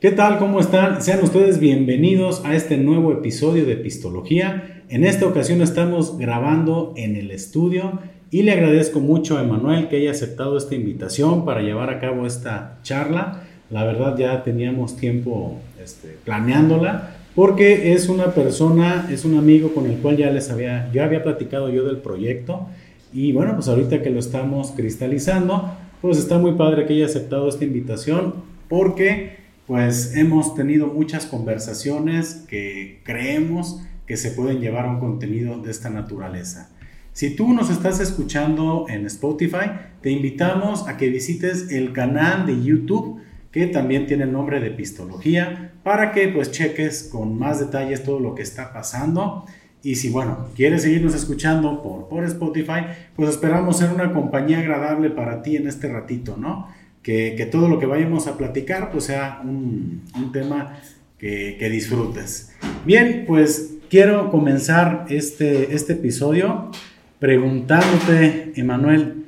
[0.00, 0.38] ¿Qué tal?
[0.38, 1.02] ¿Cómo están?
[1.02, 4.84] Sean ustedes bienvenidos a este nuevo episodio de Pistología.
[4.88, 7.98] En esta ocasión estamos grabando en el estudio
[8.30, 12.26] y le agradezco mucho a Emanuel que haya aceptado esta invitación para llevar a cabo
[12.26, 13.42] esta charla.
[13.70, 19.86] La verdad ya teníamos tiempo este, planeándola porque es una persona, es un amigo con
[19.86, 22.68] el cual ya les había, ya había platicado yo del proyecto
[23.12, 27.48] y bueno, pues ahorita que lo estamos cristalizando, pues está muy padre que haya aceptado
[27.48, 28.34] esta invitación
[28.68, 29.37] porque
[29.68, 35.70] pues hemos tenido muchas conversaciones que creemos que se pueden llevar a un contenido de
[35.70, 36.70] esta naturaleza.
[37.12, 42.64] Si tú nos estás escuchando en Spotify, te invitamos a que visites el canal de
[42.64, 43.20] YouTube
[43.52, 48.20] que también tiene el nombre de Pistología para que pues cheques con más detalles todo
[48.20, 49.44] lo que está pasando.
[49.82, 55.10] Y si bueno, quieres seguirnos escuchando por, por Spotify, pues esperamos ser una compañía agradable
[55.10, 56.68] para ti en este ratito, ¿no?
[57.08, 60.78] Que, todo lo que vayamos a platicar pues sea un, tema
[61.18, 62.54] que, disfrutes.
[62.84, 66.70] Bien, pues quiero comenzar este, este episodio
[67.18, 69.24] preguntándote, Emanuel,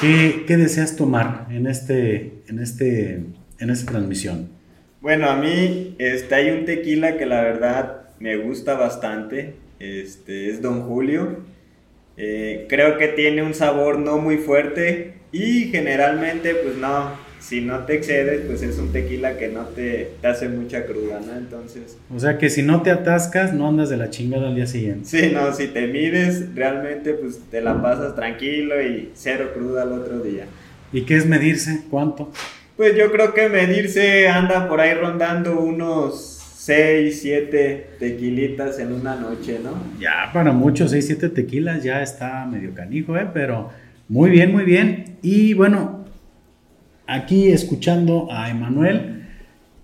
[0.00, 3.20] ¿qué, deseas tomar en, este, en, este,
[3.58, 4.48] en esta transmisión?
[5.02, 10.62] Bueno, a mí este, hay un tequila que la verdad me gusta bastante, este, es
[10.62, 11.40] Don Julio.
[12.16, 17.80] Eh, creo que tiene un sabor no muy fuerte, y generalmente, pues no, si no
[17.80, 21.36] te excedes, pues es un tequila que no te, te, hace mucha cruda, ¿no?
[21.36, 21.98] Entonces...
[22.14, 25.06] O sea que si no te atascas, no andas de la chingada al día siguiente.
[25.06, 29.92] Sí, no, si te mides, realmente pues te la pasas tranquilo y cero cruda al
[29.92, 30.44] otro día.
[30.92, 31.82] ¿Y qué es medirse?
[31.90, 32.32] ¿Cuánto?
[32.76, 39.16] Pues yo creo que medirse anda por ahí rondando unos 6, 7 tequilitas en una
[39.16, 39.70] noche, ¿no?
[39.98, 43.26] Ya, para muchos 6, 7 tequilas ya está medio canijo, ¿eh?
[43.32, 43.70] Pero
[44.08, 45.18] muy bien, muy bien.
[45.22, 46.04] Y bueno,
[47.06, 49.24] aquí escuchando a Emanuel,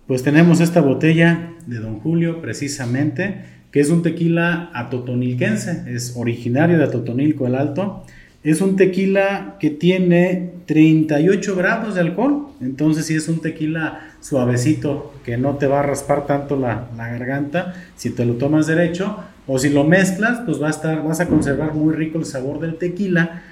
[0.07, 6.79] pues tenemos esta botella de Don Julio precisamente, que es un tequila atotonilquense, es originario
[6.79, 8.05] de Atotonilco el Alto.
[8.43, 15.15] Es un tequila que tiene 38 grados de alcohol, entonces sí es un tequila suavecito
[15.25, 19.59] que no te va a raspar tanto la, garganta si te lo tomas derecho o
[19.59, 22.77] si lo mezclas, pues va a estar, vas a conservar muy rico el sabor del
[22.77, 23.43] tequila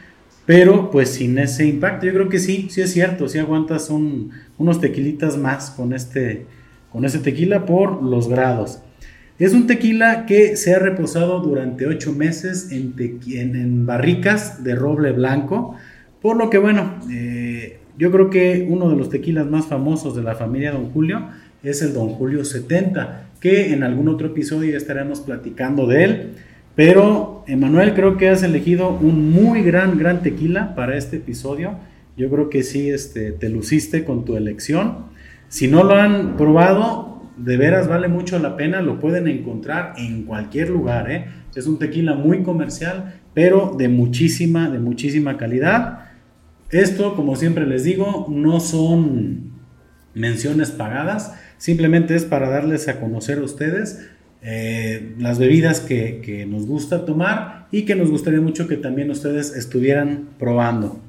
[0.46, 4.80] pero pues sin ese impacto, yo creo que sí, sí es cierto, sí aguantas unos
[4.80, 6.46] tequilitas más con este,
[6.90, 8.80] con tequila por los grados.
[9.38, 15.12] Es un tequila que se ha reposado durante 8 meses en, en, barricas de roble
[15.12, 15.76] blanco,
[16.20, 20.22] por lo que bueno, eh, yo creo que uno de los tequilas más famosos de
[20.22, 21.28] la familia Don Julio
[21.62, 26.34] es el Don Julio 70, que en algún otro episodio ya estaremos platicando de él.
[26.74, 31.76] Pero, Emanuel, creo que has elegido un muy gran, gran tequila para este episodio.
[32.16, 35.06] Yo creo que sí este, te luciste con tu elección.
[35.48, 38.80] Si no lo han probado, de veras vale mucho la pena.
[38.80, 41.10] Lo pueden encontrar en cualquier lugar.
[41.10, 41.26] ¿eh?
[41.54, 46.06] Es un tequila muy comercial, pero de muchísima, de muchísima calidad.
[46.70, 49.52] Esto, como siempre les digo, no son
[50.14, 51.34] menciones pagadas.
[51.58, 54.08] Simplemente es para darles a conocer a ustedes
[54.44, 59.54] eh, las bebidas que, nos gusta tomar y que nos gustaría mucho que también ustedes
[59.54, 61.00] estuvieran probando.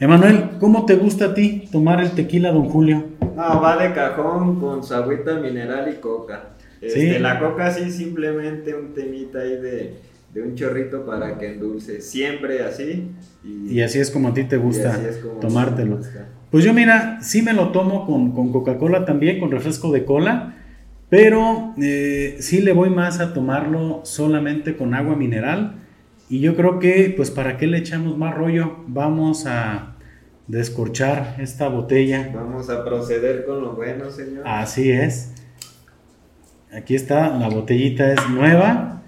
[0.00, 3.04] Emanuel, ¿cómo te gusta a ti tomar el tequila Don Julio?
[3.20, 6.50] No, va de cajón con su agüita mineral y coca.
[6.80, 9.94] Este, La coca sí, simplemente un temita ahí de,
[10.36, 12.00] un chorrito para que endulce.
[12.00, 13.10] Siempre así.
[13.44, 14.98] Y, así es como a ti te gusta
[15.40, 16.00] tomártelo.
[16.50, 20.57] Pues yo mira, sí me lo tomo con, con Coca-Cola también, con refresco de cola.
[21.10, 25.76] Pero eh, sí le voy más a tomarlo solamente con agua mineral.
[26.28, 28.84] Y yo creo que, pues, ¿para qué le echamos más rollo?
[28.86, 29.96] Vamos a
[30.46, 32.30] descorchar esta botella.
[32.34, 34.46] Vamos a proceder con lo bueno, señor.
[34.46, 35.32] Así es.
[36.70, 39.02] Aquí está, la botellita es nueva.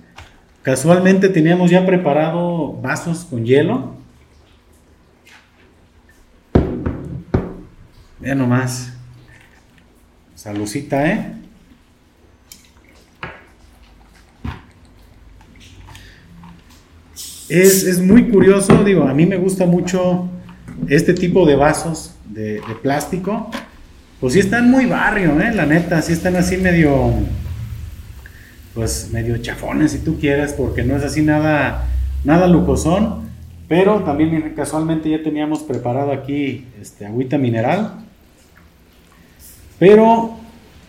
[0.63, 3.95] Casualmente teníamos ya preparado vasos con hielo.
[8.19, 8.95] Vean nomás.
[10.35, 11.40] Salucita, ¿eh?
[17.51, 20.29] Es, muy curioso, digo, a mí me gusta mucho
[20.87, 23.51] este tipo de vasos de, plástico.
[24.21, 25.53] Pues sí están muy barrio, ¿eh?
[25.53, 27.13] La neta, sí están así medio,
[28.73, 31.89] pues medio chafones si tú quieres, porque no es así nada,
[32.23, 33.29] nada lujosón.
[33.67, 37.95] Pero también casualmente ya teníamos preparado aquí este, agüita mineral.
[39.81, 40.37] Pero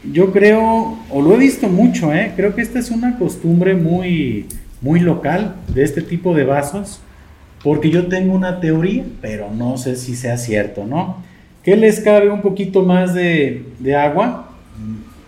[0.03, 2.33] yo creo, o lo he visto mucho, ¿eh?
[2.35, 4.45] creo que esta es una costumbre muy,
[4.81, 6.99] muy local de este tipo de vasos,
[7.63, 11.17] porque yo tengo una teoría, pero no sé si sea cierto, ¿no?
[11.63, 13.63] Que les cabe un poquito más de,
[13.95, 14.49] agua,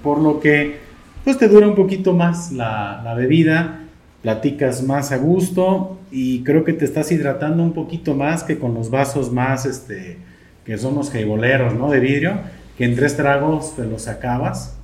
[0.01, 0.81] por lo que
[1.23, 3.83] pues te dura un poquito más la, la bebida,
[4.23, 8.73] platicas más a gusto y creo que te estás hidratando un poquito más que con
[8.73, 10.17] los vasos más, este,
[10.65, 11.89] que son los jaiboleros, ¿no?
[11.89, 12.39] De vidrio,
[12.77, 14.75] que en tres tragos te los acabas.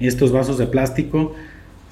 [0.00, 1.34] Estos vasos de plástico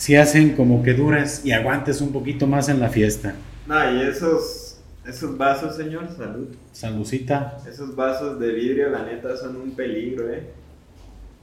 [0.03, 3.37] si hacen como que dures y aguantes un poquito más en la fiesta.
[3.69, 6.49] No, y esos, esos vasos, señor, salud.
[6.73, 7.59] Saludcita.
[7.71, 10.43] Esos vasos de vidrio, la neta, son un peligro, ¿eh?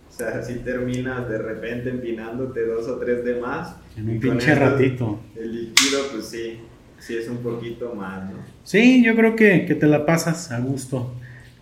[0.10, 3.78] O sea, si terminas de repente empinándote dos o tres de más.
[3.96, 5.22] En un pinche ratito.
[5.38, 6.60] El líquido, pues sí,
[7.00, 8.40] sí es un poquito más, ¿no?
[8.66, 11.14] Sí, yo creo que, que te la pasas a gusto.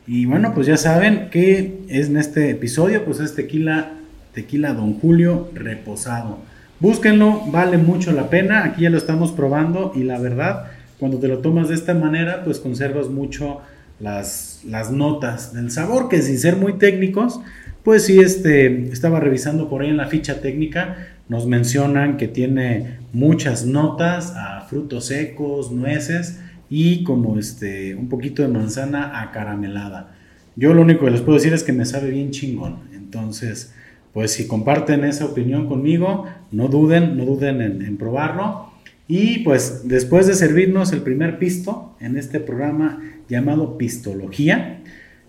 [0.08, 3.92] Y bueno, pues ya saben que es en este episodio, pues es tequila,
[4.34, 6.47] tequila Don Julio reposado.
[6.80, 8.64] Búsquenlo, vale mucho la pena.
[8.64, 10.66] Aquí ya lo estamos probando y la verdad,
[11.00, 13.62] cuando te lo tomas de esta manera, pues conservas mucho
[14.00, 17.40] las, las notas del sabor, que sin ser muy técnicos,
[17.84, 23.00] pues sí, este, estaba revisando por ahí en la ficha técnica, nos mencionan que tiene
[23.14, 26.40] muchas notas a frutos secos, nueces
[26.70, 30.16] y como este, un poquito de manzana acaramelada.
[30.56, 32.80] Yo lo único que les puedo decir es que me sabe bien chingón.
[32.94, 33.74] Entonces,
[34.18, 38.72] pues si comparten esa opinión conmigo, no duden, no duden en, probarlo.
[39.08, 43.00] Y pues después de servirnos el primer pisto en este programa
[43.30, 44.80] llamado Pistología,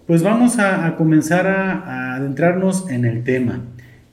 [0.06, 3.60] pues vamos a, comenzar a, adentrarnos en el tema.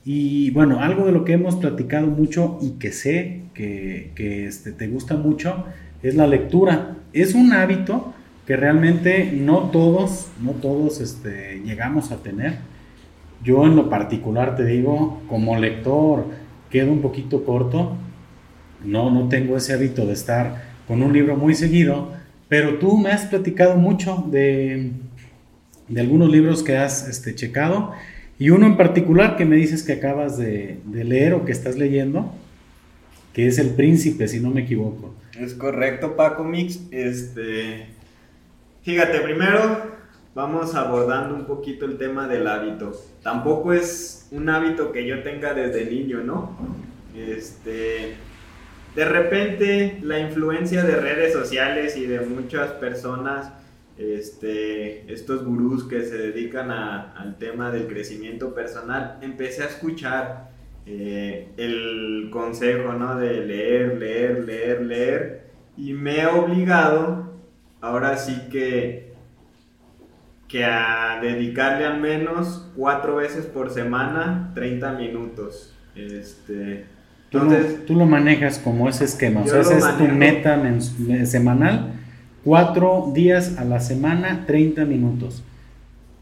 [0.04, 4.12] Y bueno, algo de lo que hemos platicado mucho y que sé que,
[4.46, 5.64] este, te gusta mucho
[6.02, 6.96] es la lectura.
[7.14, 8.12] Es un hábito
[8.46, 12.75] que realmente no todos, no todos este, llegamos a tener
[13.42, 16.26] yo en lo particular te digo, como lector
[16.70, 17.96] quedo un poquito corto,
[18.84, 22.12] no, no tengo ese hábito de estar con un libro muy seguido,
[22.48, 24.92] pero tú me has platicado mucho de,
[25.88, 27.92] de algunos libros que has este, checado
[28.38, 32.32] y uno en particular que me dices que acabas de, leer o que estás leyendo,
[33.32, 35.14] que es El Príncipe, si no me equivoco.
[35.38, 36.80] Es correcto, Paco Mix.
[36.90, 37.86] Este,
[38.82, 39.96] fíjate, primero
[40.36, 42.92] vamos abordando un poquito el tema del hábito.
[43.22, 46.58] Tampoco es un hábito que yo tenga desde niño, ¿no?
[47.16, 48.16] Este,
[48.94, 53.50] de repente la influencia de redes sociales y de muchas personas,
[53.96, 60.50] este, estos gurús que se dedican al tema del crecimiento personal, empecé a escuchar
[60.84, 63.18] eh, el consejo, ¿no?
[63.18, 65.46] De leer, leer, leer, leer.
[65.78, 67.32] Y me he obligado,
[67.80, 69.05] ahora sí que
[70.56, 75.74] que a dedicarle al menos cuatro veces por semana 30 minutos.
[75.94, 76.86] Este,
[77.30, 80.58] entonces, tú, lo manejas como ese esquema, o sea, esa es tu meta
[81.26, 81.92] semanal,
[82.42, 85.44] cuatro días a la semana, 30 minutos.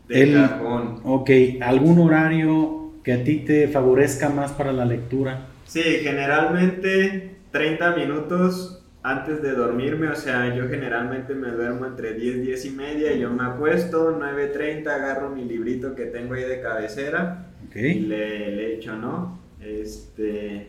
[0.08, 1.00] De El, cajón.
[1.04, 5.46] Ok, ¿algún horario que a ti te favorezca más para la lectura?
[5.64, 12.40] Sí, generalmente 30 minutos antes de dormirme, o sea, yo generalmente me duermo entre 10,
[12.40, 16.62] 10 y media y yo me acuesto, 9.30 agarro mi librito que tengo ahí de
[16.62, 19.38] cabecera y le, le echo, ¿no?
[19.60, 20.68] Este...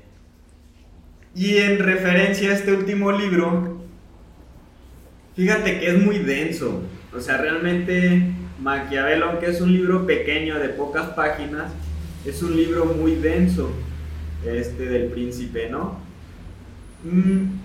[1.33, 3.79] Y en referencia a este último libro,
[5.33, 6.83] fíjate que es muy denso,
[7.15, 8.21] o sea, realmente
[8.59, 11.71] Maquiavelo, aunque es un libro pequeño de pocas páginas,
[12.25, 13.71] es un libro muy denso,
[14.45, 15.99] este del príncipe, ¿no?
[17.05, 17.64] Mm,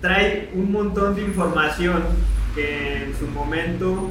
[0.00, 2.02] trae un montón de información
[2.54, 4.10] que en su momento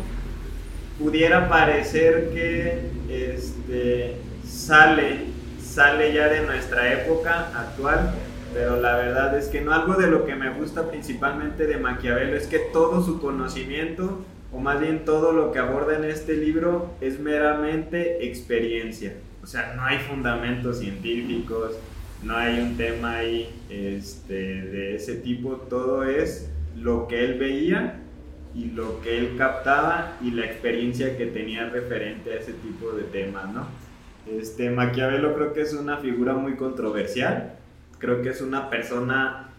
[1.00, 5.26] pudiera parecer que este, sale,
[5.62, 8.14] sale ya de nuestra época actual,
[8.54, 12.38] pero la verdad es que no algo de lo que me gusta principalmente de Maquiavelo
[12.38, 14.24] es que todo su conocimiento,
[14.54, 19.14] o más bien todo lo que aborda en este libro, es meramente experiencia.
[19.44, 21.74] O sea, no hay fundamentos científicos,
[22.26, 28.00] no hay un tema ahí este, de ese tipo, todo es lo que él veía
[28.56, 33.04] y lo que él captaba y la experiencia que tenía referente a ese tipo de
[33.04, 33.68] temas, ¿no?
[34.26, 37.54] Este, Maquiavelo creo que es una figura muy controversial,
[38.00, 39.50] creo que es una persona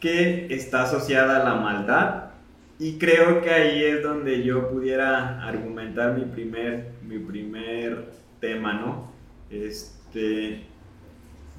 [0.00, 2.24] que está asociada a la maldad
[2.78, 8.06] y creo que ahí es donde yo pudiera argumentar mi primer, mi primer
[8.40, 9.12] tema, ¿no?
[9.48, 10.64] Este,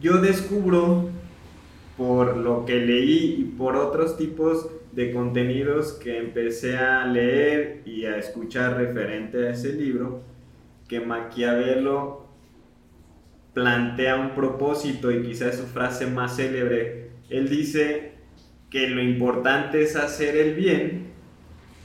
[0.01, 1.09] yo descubro
[1.97, 8.05] por lo que leí y por otros tipos de contenidos que empecé a leer y
[8.05, 10.23] a escuchar referente a ese libro,
[10.87, 12.27] que Maquiavelo
[13.53, 17.09] plantea un propósito y quizás su frase más célebre.
[17.29, 18.13] Él dice
[18.69, 21.07] que lo importante es hacer el bien,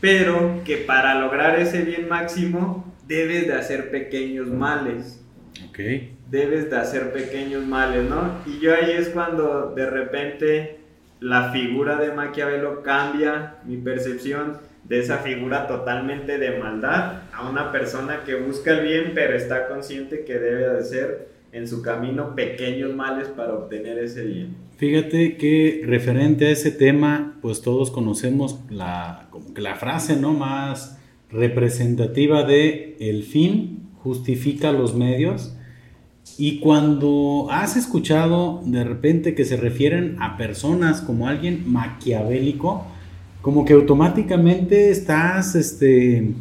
[0.01, 5.25] pero que para lograr ese bien máximo debes de hacer pequeños males.
[5.69, 6.17] okay.
[6.33, 8.39] Debes de hacer pequeños males, ¿no?
[8.47, 10.79] Y yo ahí es cuando de repente
[11.21, 17.71] la figura de Maquiavelo cambia mi percepción de esa figura totalmente de maldad a una
[17.71, 22.35] persona que busca el bien pero está consciente que debe de hacer en su camino
[22.35, 24.57] pequeños males para obtener ese bien.
[24.79, 30.33] Fíjate que referente a ese tema, pues todos conocemos la, como que la frase ¿no?
[30.33, 30.99] más
[31.31, 35.55] representativa de el fin justifica los medios.
[36.39, 42.87] Y cuando has escuchado de repente que se refieren a personas como alguien maquiavélico,
[43.43, 46.33] como que automáticamente estás, este,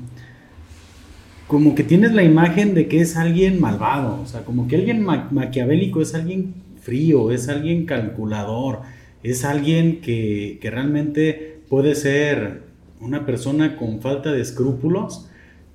[1.48, 5.04] como que tienes la imagen de que es alguien malvado, o sea, como que alguien
[5.04, 8.82] maquiavélico es alguien frío, es alguien calculador,
[9.24, 12.64] es alguien que, realmente puede ser
[13.00, 15.28] una persona con falta de escrúpulos,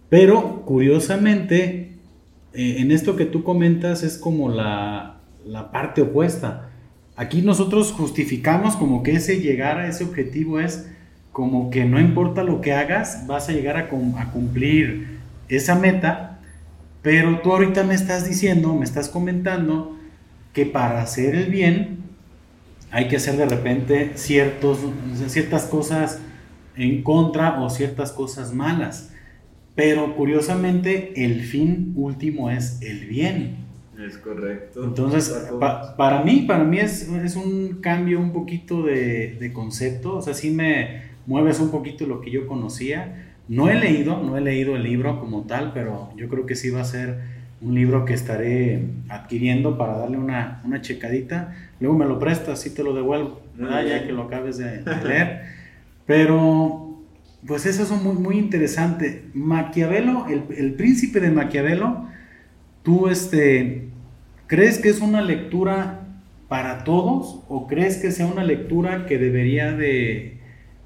[0.08, 1.85] pero curiosamente,
[2.56, 6.70] eh, en esto que tú comentas es como la, la, parte opuesta.
[7.14, 10.88] Aquí nosotros justificamos como que ese llegar a ese objetivo es
[11.32, 13.80] como que no importa lo que hagas, vas a llegar a,
[14.20, 16.40] a cumplir esa meta,
[17.02, 19.98] pero tú ahorita me estás diciendo, me estás comentando
[20.54, 21.98] que para hacer el bien
[22.90, 24.78] hay que hacer de repente ciertos,
[25.26, 26.20] ciertas cosas
[26.74, 29.10] en contra o ciertas cosas malas.
[29.76, 33.58] Pero curiosamente el fin último es el bien.
[34.04, 34.82] Es correcto.
[34.82, 35.32] Entonces,
[35.96, 40.16] para mí, para mí es, es un cambio un poquito de, de, concepto.
[40.16, 43.26] O sea, sí me mueves un poquito lo que yo conocía.
[43.48, 46.70] No he leído, no he leído el libro como tal, pero yo creo que sí
[46.70, 51.54] va a ser un libro que estaré adquiriendo para darle una, una checadita.
[51.80, 55.42] Luego me lo prestas y te lo devuelvo, ya que lo acabes de, leer.
[56.06, 56.85] Pero,
[57.46, 59.24] pues eso es muy, muy interesante.
[59.34, 62.06] Maquiavelo, el, el, príncipe de Maquiavelo,
[62.82, 63.88] tú este,
[64.46, 66.06] crees que es una lectura
[66.48, 70.36] para todos o crees que sea una lectura que debería de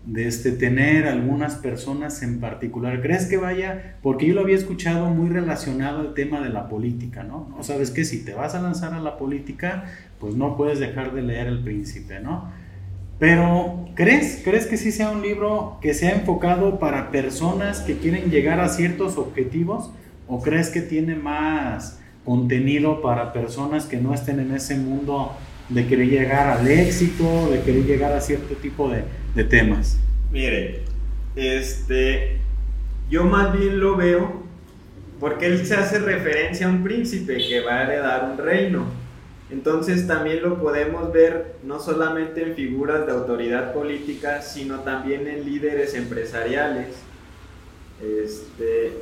[0.04, 3.02] de este, tener algunas personas en particular.
[3.02, 3.96] ¿Crees que vaya?
[4.02, 7.48] Porque yo lo había escuchado muy relacionado al tema de la política, ¿no?
[7.50, 7.62] ¿no?
[7.62, 9.84] Sabes que si te vas a lanzar a la política,
[10.18, 12.50] pues no puedes dejar de leer El Príncipe, ¿no?
[13.20, 14.40] Pero, ¿crees?
[14.42, 18.68] ¿Crees que sí sea un libro que sea enfocado para personas que quieren llegar a
[18.70, 19.90] ciertos objetivos?
[20.26, 25.36] ¿O crees que tiene más contenido para personas que no estén en ese mundo
[25.68, 29.98] de querer llegar al éxito, de querer llegar a cierto tipo de, de temas?
[30.32, 30.84] Mire,
[31.36, 32.38] este,
[33.10, 34.42] yo más bien lo veo
[35.20, 38.99] porque él se hace referencia a un príncipe que va a heredar un reino.
[39.50, 45.44] Entonces también lo podemos ver no solamente en figuras de autoridad política, sino también en
[45.44, 46.88] líderes empresariales
[48.00, 48.92] este,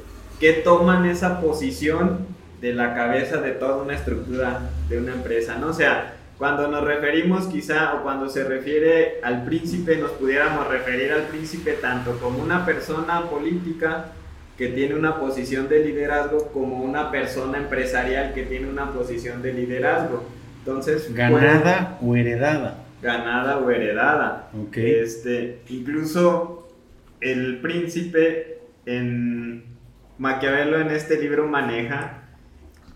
[0.40, 2.26] que toman esa posición
[2.60, 5.56] de la cabeza de toda una estructura de una empresa.
[5.56, 5.68] ¿no?
[5.68, 11.12] O sea, cuando nos referimos quizá o cuando se refiere al príncipe, nos pudiéramos referir
[11.12, 14.12] al príncipe tanto como una persona política
[14.56, 19.52] que tiene una posición de liderazgo como una persona empresarial que tiene una posición de
[19.52, 20.24] liderazgo.
[20.68, 22.84] Entonces, ganada o heredada.
[23.00, 24.50] Ganada o heredada.
[24.68, 24.96] Okay.
[24.96, 26.68] Este, incluso
[27.22, 29.64] el príncipe en
[30.18, 32.24] Maquiavelo en este libro maneja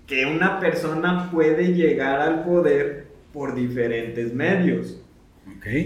[0.06, 5.00] que una persona puede llegar al poder por diferentes medios.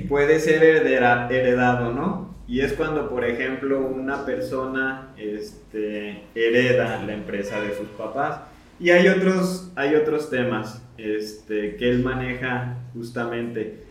[0.08, 2.34] Puede ser heredado, ¿no?
[2.48, 8.40] Y es cuando, por ejemplo, una persona este, hereda la empresa de sus papás.
[8.78, 13.84] Y hay otros, hay otros temas este, que él maneja justamente.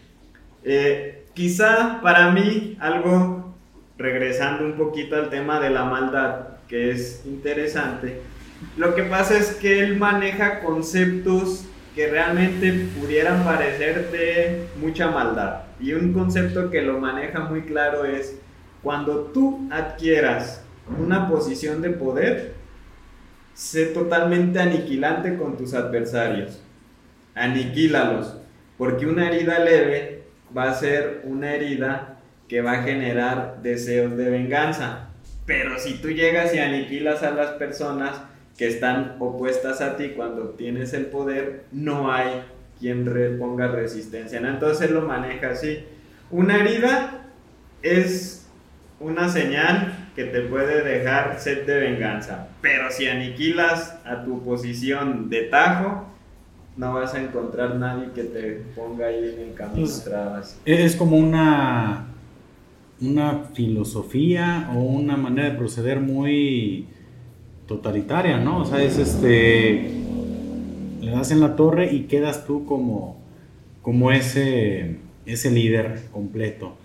[0.63, 3.55] Eh, quizá para mí algo,
[3.97, 8.21] regresando un poquito al tema de la maldad, que es interesante,
[8.77, 11.65] lo que pasa es que él maneja conceptos
[11.95, 15.61] que realmente pudieran parecer de mucha maldad.
[15.79, 18.37] Y un concepto que lo maneja muy claro es,
[18.83, 20.63] cuando tú adquieras
[20.99, 22.53] una posición de poder,
[23.55, 26.61] sé totalmente aniquilante con tus adversarios.
[27.33, 28.37] Aniquílalos,
[28.77, 30.23] porque una herida leve
[30.55, 35.09] va a ser una herida que va a generar deseos de venganza.
[35.47, 38.21] Pero si tú llegas y aniquilas a las personas,
[38.57, 42.43] que están opuestas a ti cuando tienes el poder, no hay
[42.79, 44.39] quien ponga resistencia.
[44.39, 45.83] Entonces lo maneja así.
[46.31, 47.25] Una herida
[47.81, 48.47] es
[48.99, 55.29] una señal que te puede dejar sed de venganza, pero si aniquilas a tu posición
[55.29, 56.05] de tajo,
[56.77, 60.59] no vas a encontrar nadie que te ponga ahí en el camino trabas.
[60.65, 62.07] Es como una
[63.01, 66.87] una filosofía o una manera de proceder muy
[67.67, 68.59] totalitaria, ¿no?
[68.59, 70.05] O sea, es este
[71.05, 73.17] le das en la torre y quedas tú como,
[73.83, 76.75] como ese, ese líder completo.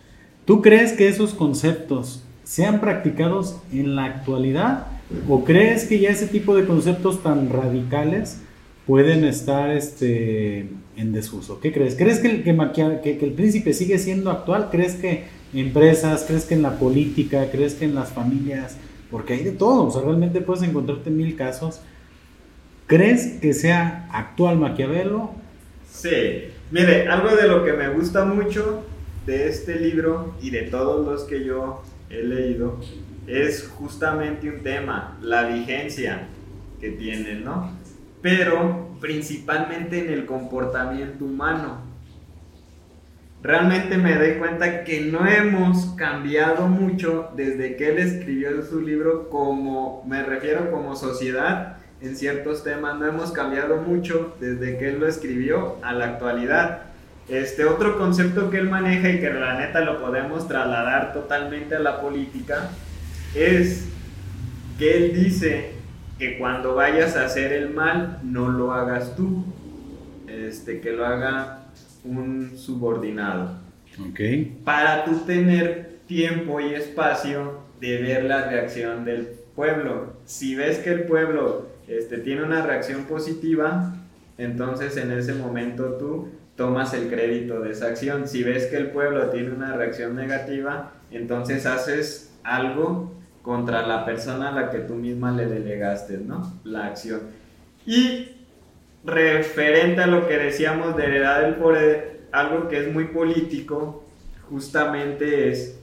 [0.44, 4.88] ¿Tú crees que esos conceptos sean practicados en la actualidad
[5.28, 8.40] o crees que ya ese tipo de conceptos tan radicales
[8.88, 11.61] pueden estar este, en desuso?
[11.61, 11.95] ¿Qué crees?
[11.95, 14.66] ¿Crees que el, que, que el príncipe sigue siendo actual?
[14.73, 16.25] ¿Crees que empresas?
[16.26, 17.47] ¿Crees que en la política?
[17.52, 18.76] ¿Crees que en las familias?
[19.12, 21.80] Porque hay de todo, o sea, realmente puedes encontrarte mil casos.
[22.88, 25.30] ¿Crees que sea actual Maquiavelo?
[25.88, 28.83] Sí, mire, algo de lo que me gusta mucho
[29.25, 32.78] de este libro y de todos los que yo he leído
[33.26, 36.26] es justamente un tema, la vigencia
[36.80, 37.70] que tiene, ¿no?
[38.20, 41.88] Pero principalmente en el comportamiento humano.
[43.42, 49.30] Realmente me doy cuenta que no hemos cambiado mucho desde que él escribió su libro
[49.30, 55.00] como, me refiero como sociedad, en ciertos temas no hemos cambiado mucho desde que él
[55.00, 56.89] lo escribió a la actualidad.
[57.30, 61.78] Este otro concepto que él maneja y que la neta lo podemos trasladar totalmente a
[61.78, 62.70] la política
[63.37, 63.88] es
[64.78, 65.70] que él dice
[66.18, 69.44] que cuando vayas a hacer el mal no lo hagas tú,
[70.26, 71.66] este, que lo haga
[72.04, 73.60] un subordinado.
[74.10, 74.60] Okay.
[74.64, 80.14] Para tú tener tiempo y espacio de ver la reacción del pueblo.
[80.25, 83.94] Si ves que el pueblo este, tiene una reacción positiva,
[84.37, 86.28] entonces en ese momento tú
[86.60, 88.28] tomas el crédito de esa acción.
[88.28, 94.50] Si ves que el pueblo tiene una reacción negativa, entonces haces algo contra la persona
[94.50, 96.52] a la que tú misma le delegaste, ¿no?
[96.64, 97.22] La acción.
[97.86, 98.32] Y
[99.06, 104.04] referente a lo que decíamos de heredad del poder, algo que es muy político,
[104.50, 105.78] justamente es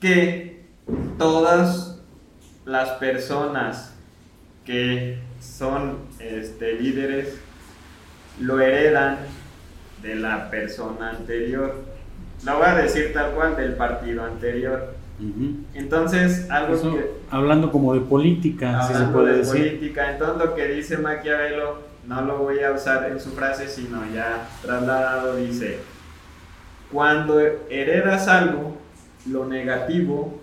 [0.00, 0.64] que
[1.18, 2.02] todas
[2.64, 3.94] las personas
[4.66, 7.38] que son este, líderes
[8.40, 9.18] lo heredan
[10.04, 11.82] de la persona anterior.
[12.44, 14.94] Lo voy a decir tal cual del partido anterior.
[15.74, 17.10] Entonces, algo que...
[17.30, 19.52] Hablando como de política, si se puede de decir.
[19.52, 24.02] política, entonces lo que dice Maquiavelo, no lo voy a usar en su frase, sino
[24.14, 25.78] ya trasladado, dice,
[26.92, 28.76] cuando heredas algo,
[29.30, 30.40] lo negativo,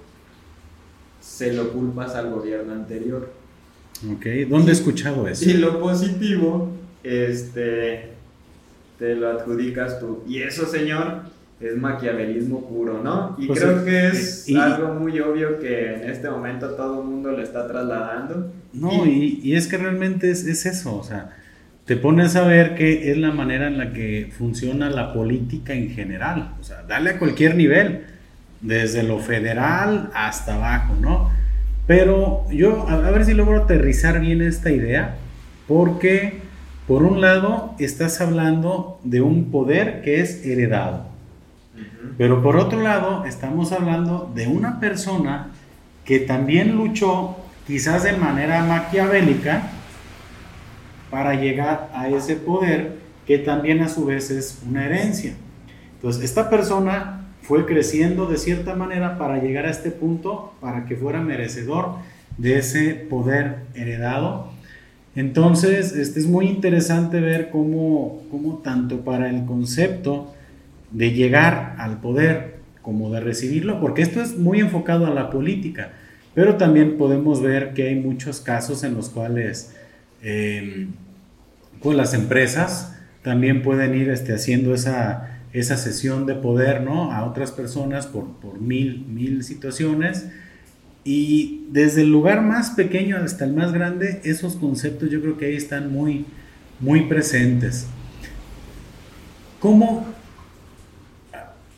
[1.20, 3.32] se lo culpas al gobierno anterior.
[4.12, 5.48] Ok, ¿dónde he escuchado eso?
[5.48, 6.70] Y lo positivo,
[7.04, 8.14] este,
[9.02, 10.24] te lo adjudicas tú.
[10.28, 11.24] Y eso, señor,
[11.60, 13.36] es maquiavelismo puro, ¿no?
[13.40, 17.32] Y pues creo que es algo muy obvio que en este momento todo el mundo
[17.32, 18.54] le está trasladando.
[18.74, 21.32] No, y, y es que realmente es, es, eso, o sea,
[21.86, 25.90] te pones a ver que es la manera en la que funciona la política en
[25.90, 28.04] general, o sea, dale a cualquier nivel,
[28.62, 31.32] desde lo federal hasta abajo, ¿no?
[31.88, 35.16] Pero yo, a, ver si logro aterrizar bien esta idea,
[35.68, 36.51] porque
[36.92, 41.06] por un lado estás hablando de un poder que es heredado,
[42.18, 45.52] pero por otro lado estamos hablando de una persona
[46.04, 49.70] que también luchó, quizás de manera maquiavélica,
[51.10, 55.36] para llegar a ese poder que también a su vez es una herencia.
[55.94, 60.98] Entonces, esta persona fue creciendo de cierta manera para llegar a este punto, para que
[60.98, 61.96] fuera merecedor
[62.38, 64.51] de ese poder heredado.
[65.16, 70.34] Entonces, este es muy interesante ver cómo, cómo tanto para el concepto
[70.92, 75.92] de llegar al poder como de recibirlo, porque esto es muy enfocado a la política,
[76.34, 79.76] pero también podemos ver que hay muchos casos en los cuales
[80.24, 80.88] eh,
[81.82, 85.76] pues las empresas también pueden ir este, haciendo esa esa
[86.26, 87.12] de poder ¿no?
[87.12, 90.30] a otras personas por, mil, mil situaciones.
[91.04, 95.46] Y desde el lugar más pequeño hasta el más grande, esos conceptos yo creo que
[95.46, 96.26] ahí están muy,
[96.80, 97.88] muy presentes.
[99.60, 100.06] ¿Cómo?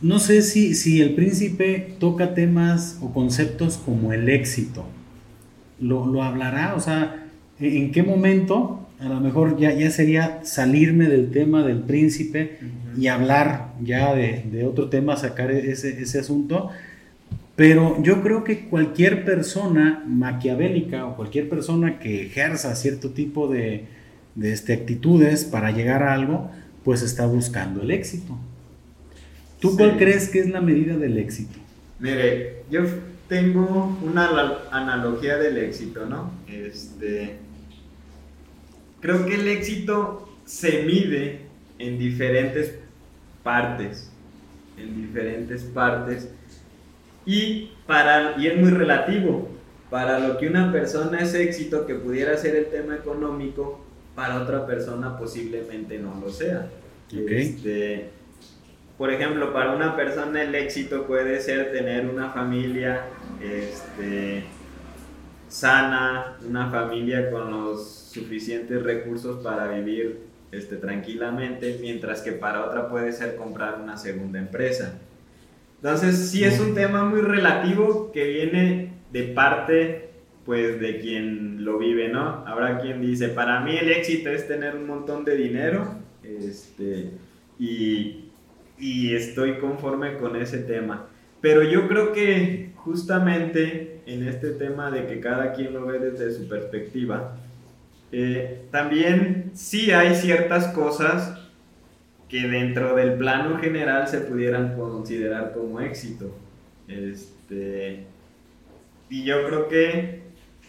[0.01, 4.85] No sé si, si el príncipe toca temas o conceptos como el éxito.
[5.79, 6.75] ¿Lo, lo hablará?
[6.75, 7.27] O sea,
[7.59, 12.57] ¿en qué momento a lo mejor ya, ya sería salirme del tema del príncipe
[12.97, 16.69] y hablar ya de, otro tema, sacar ese, ese, asunto.
[17.55, 23.85] Pero yo creo que cualquier persona maquiavélica o cualquier persona que ejerza cierto tipo de,
[24.35, 26.49] de este, actitudes para llegar a algo,
[26.83, 28.37] pues está buscando el éxito.
[29.59, 31.57] ¿Tú cuál crees que es la medida del éxito?
[31.99, 32.81] Mire, yo
[33.29, 34.29] tengo una
[34.71, 36.31] analogía del éxito, ¿no?
[36.47, 37.37] Este,
[39.03, 41.41] Creo que el éxito se mide
[41.77, 42.73] en diferentes
[43.43, 44.09] partes,
[44.77, 46.29] en diferentes partes,
[47.25, 49.49] y, para, y es muy relativo.
[49.89, 53.79] Para lo que una persona es éxito, que pudiera ser el tema económico,
[54.15, 56.67] para otra persona posiblemente no lo sea.
[57.11, 58.09] Este,
[58.97, 63.05] por ejemplo, para una persona el éxito puede ser tener una familia
[63.41, 64.45] este,
[65.47, 72.89] sana, una familia con los suficientes recursos para vivir este, tranquilamente, mientras que para otra
[72.89, 74.99] puede ser comprar una segunda empresa.
[75.83, 80.11] Entonces, sí es un tema muy relativo que viene de parte
[80.45, 82.45] pues de quien lo vive, ¿no?
[82.47, 87.11] Habrá quien dice, para mí el éxito es tener un montón de dinero, este,
[87.59, 88.29] y,
[88.79, 91.07] y estoy conforme con ese tema.
[91.41, 96.31] Pero yo creo que justamente en este tema de que cada quien lo ve desde
[96.31, 97.35] su perspectiva,
[98.13, 101.42] eh, también sí hay ciertas cosas
[102.29, 106.35] que dentro del plano general se pudieran considerar como éxito.
[106.87, 108.05] Este,
[109.09, 110.23] y yo creo que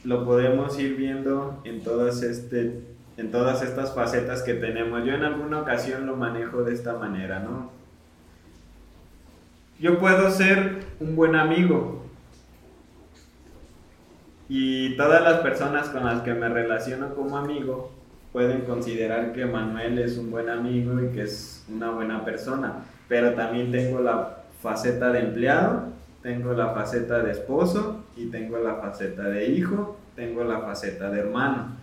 [0.04, 2.82] lo podemos ir viendo en todas, este,
[3.16, 5.04] en todas estas facetas que tenemos.
[5.04, 7.70] Yo en alguna ocasión lo manejo de esta manera, ¿no?
[9.80, 12.04] Yo puedo ser un buen amigo
[14.48, 17.90] y todas las personas con las que me relaciono como amigo
[18.34, 23.32] pueden considerar que Manuel es un buen amigo y que es una buena persona, pero
[23.32, 25.94] también tengo la faceta de empleado
[26.24, 31.20] tengo la faceta de esposo y tengo la faceta de hijo, tengo la faceta de
[31.20, 31.76] hermano.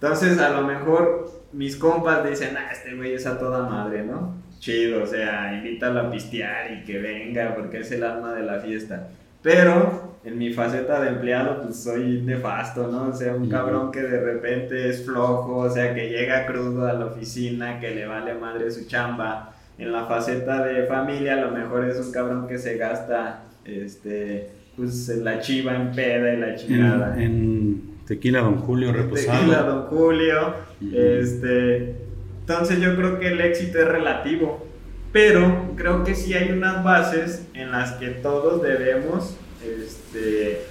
[0.00, 4.34] Entonces, a lo mejor mis compas dicen, ah, este güey es a toda madre, ¿no?
[4.60, 8.60] Chido, o sea, invítalo a pistear y que venga porque es el alma de la
[8.60, 9.10] fiesta.
[9.46, 13.10] Pero en mi faceta de empleado, pues soy nefasto, ¿no?
[13.10, 16.92] O sea, un cabrón que de repente es flojo, o sea, que llega crudo a
[16.94, 19.54] la oficina, que le vale madre su chamba.
[19.78, 24.50] En la faceta de familia, a lo mejor es un cabrón que se gasta este,
[24.76, 27.22] pues la chiva en peda y la chingada.
[27.22, 29.38] En, Tequila Don Julio reposado.
[29.38, 30.54] Tequila Don Julio,
[30.92, 31.94] este,
[32.40, 34.65] entonces yo creo que el éxito es relativo,
[35.12, 40.62] pero creo que sí hay unas bases en las que todos debemos, este,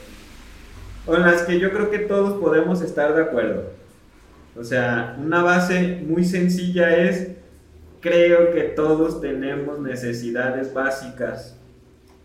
[1.06, 3.72] o en las que yo creo que todos podemos estar de acuerdo.
[4.58, 7.32] O sea, una base muy sencilla es,
[8.02, 11.56] creo que todos tenemos necesidades básicas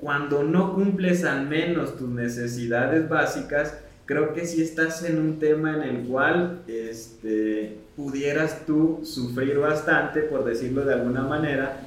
[0.01, 5.77] cuando no cumples al menos tus necesidades básicas, creo que sí estás en un tema
[5.77, 11.81] en el cual este, pudieras tú sufrir bastante, por decirlo de alguna manera,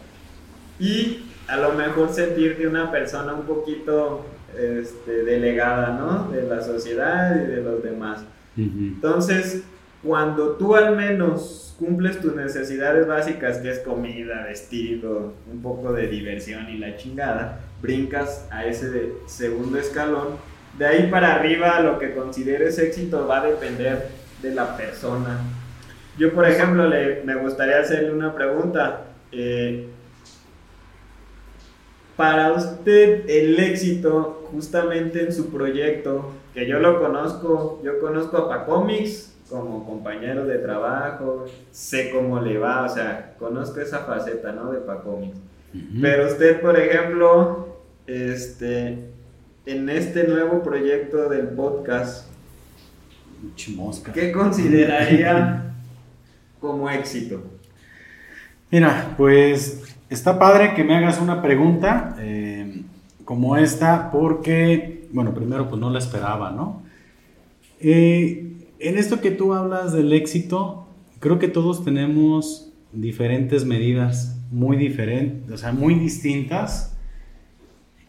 [0.79, 4.25] y a lo mejor sentirte una persona un poquito
[4.57, 6.31] este, delegada, ¿no?
[6.31, 8.23] De la sociedad y de los demás.
[8.55, 9.63] Entonces,
[10.03, 16.07] cuando tú al menos cumples tus necesidades básicas, que es comida, vestido, un poco de
[16.07, 20.38] diversión y la chingada, brincas a ese segundo escalón.
[20.77, 24.09] De ahí para arriba lo que consideres éxito va a depender
[24.41, 25.39] de la persona.
[26.17, 29.01] Yo, por ejemplo, le, me gustaría hacerle una pregunta.
[29.31, 29.89] Eh,
[32.15, 38.49] para usted el éxito justamente en su proyecto, que yo lo conozco, yo conozco a
[38.49, 44.71] Pacomics como compañero de trabajo, sé cómo le va, o sea, conozco esa faceta, ¿no?
[44.71, 45.38] De Pacomics.
[46.02, 49.10] Pero usted, por ejemplo, este,
[49.65, 52.28] en este nuevo proyecto del podcast,
[54.13, 55.73] ¿qué consideraría
[56.60, 57.43] como éxito?
[58.69, 62.84] Mira, pues está padre que me hagas una pregunta eh,
[63.26, 66.84] como esta, porque, bueno, primero pues no la esperaba, ¿no?
[67.80, 70.88] Eh, en esto que tú hablas del éxito,
[71.19, 76.95] creo que todos tenemos diferentes medidas muy diferentes, o sea, muy distintas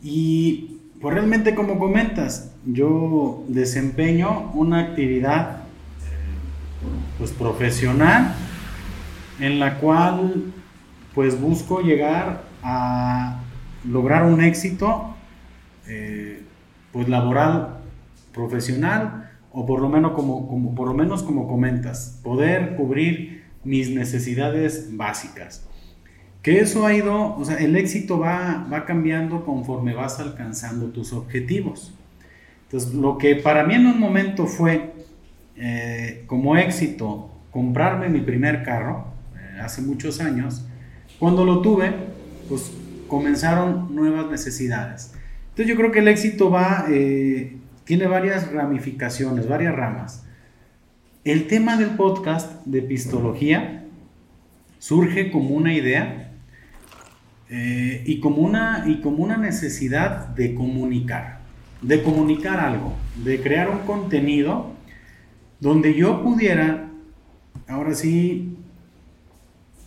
[0.03, 5.63] y pues realmente como comentas, yo desempeño una actividad
[7.19, 8.35] pues profesional
[9.41, 10.53] en la cual
[11.15, 13.41] pues busco llegar a
[13.85, 15.15] lograr un éxito
[15.87, 16.43] eh,
[16.93, 17.81] pues laboral
[18.33, 23.91] profesional o por lo menos como, como, por lo menos como comentas poder cubrir mis
[23.91, 25.69] necesidades básicas
[26.45, 31.15] que eso ha ido, o sea, el éxito va, va cambiando conforme vas alcanzando tus
[31.15, 31.95] objetivos.
[32.65, 34.93] Entonces, lo que para mí en un momento fue
[35.57, 39.07] eh, como éxito comprarme mi primer carro,
[39.39, 40.67] eh, hace muchos años,
[41.19, 41.93] cuando lo tuve,
[42.49, 42.73] pues
[43.09, 45.13] comenzaron nuevas necesidades.
[45.51, 50.27] Entonces yo creo que el éxito va, eh, tiene varias ramificaciones, varias ramas.
[51.23, 53.85] El tema del podcast de pistología
[54.79, 56.33] surge como una idea
[57.49, 61.41] eh, y, como una, y como una necesidad de comunicar,
[61.83, 64.73] de comunicar algo, de crear un contenido
[65.61, 66.91] donde yo pudiera
[67.69, 68.57] ahora sí,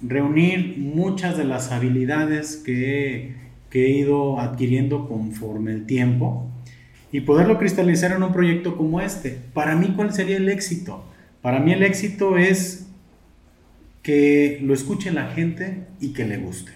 [0.01, 3.35] reunir muchas de las habilidades que,
[3.69, 6.49] que he ido adquiriendo conforme el tiempo
[7.11, 9.37] y poderlo cristalizar en un proyecto como este.
[9.53, 11.03] Para mí, ¿cuál sería el éxito?
[11.41, 12.87] Para mí el éxito es
[14.03, 16.71] que lo escuche la gente y que le guste.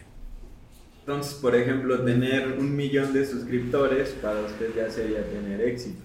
[1.01, 6.01] Entonces, por ejemplo, tener un millón de suscriptores para usted ya sería tener éxito.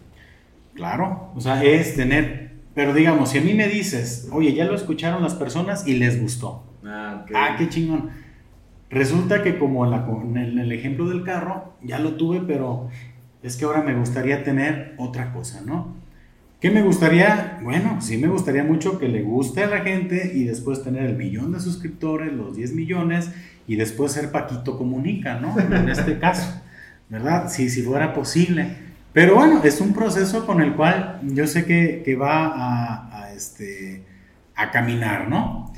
[0.74, 4.74] Claro, o sea, es tener, pero digamos, si a mí me dices, oye, ya lo
[4.74, 6.65] escucharon las personas y les gustó.
[6.87, 7.25] Ah.
[7.35, 8.11] Ah, qué chingón.
[8.90, 12.88] Resulta que como la- en el, el ejemplo del carro, ya lo tuve, pero
[13.42, 15.94] es que ahora me gustaría tener otra cosa, ¿no?
[16.61, 17.59] ¿Qué me gustaría?
[17.62, 21.16] Bueno, sí me gustaría mucho que le guste a la gente y después tener el
[21.16, 23.31] millón de suscriptores, los 10 millones
[23.68, 25.59] y después ser Paquito Comunica, ¿no?
[25.61, 26.62] En este caso,
[27.11, 27.49] ¿verdad?
[27.51, 28.68] Si, si fuera posible.
[29.12, 33.33] Pero bueno, es un proceso con el cual yo sé que, que va a, a,
[33.33, 34.05] este,
[34.55, 35.72] a caminar, ¿no?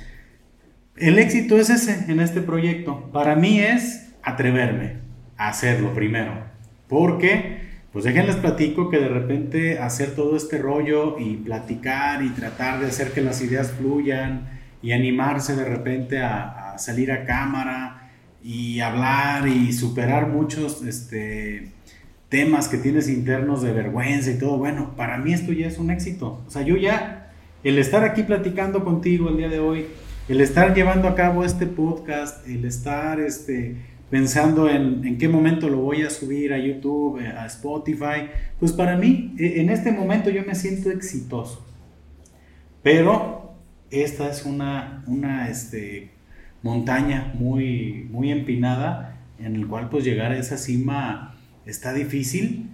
[1.01, 3.11] El éxito es ese en este proyecto.
[3.13, 4.97] Para mí es atreverme
[5.37, 6.33] a hacerlo primero.
[6.89, 7.61] Porque,
[7.93, 12.87] pues déjenles platico que de repente hacer todo este rollo y platicar y tratar de
[12.87, 14.49] hacer que las ideas fluyan
[14.83, 18.11] y animarse de repente a, salir a cámara
[18.43, 21.73] y hablar y superar muchos este,
[22.29, 24.59] temas que tienes internos de vergüenza y todo.
[24.59, 26.43] Bueno, para mí esto ya es un éxito.
[26.47, 27.33] O sea, yo ya,
[27.63, 29.87] el estar aquí platicando contigo el día de hoy,
[30.29, 33.77] el estar llevando a cabo este podcast, el estar este,
[34.11, 38.29] pensando en, en qué momento lo voy a subir a YouTube, a Spotify,
[38.61, 41.65] pues para mí, e- en este momento yo me siento exitoso.
[42.83, 43.55] Pero
[43.91, 46.11] esta es una, una este,
[46.63, 52.71] montaña muy, muy empinada en el cual pues llegar a esa cima está difícil.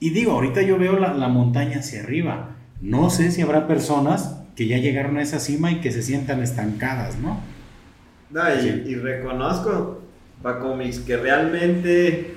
[0.00, 2.56] Y digo, ahorita yo veo la, la montaña hacia arriba.
[2.80, 6.42] No sé si habrá personas que ya llegaron a esa cima y que se sientan
[6.42, 7.40] estancadas, ¿no?
[8.30, 8.82] No, y, Sí.
[8.86, 10.02] y reconozco,
[10.42, 12.34] Pacomics, que realmente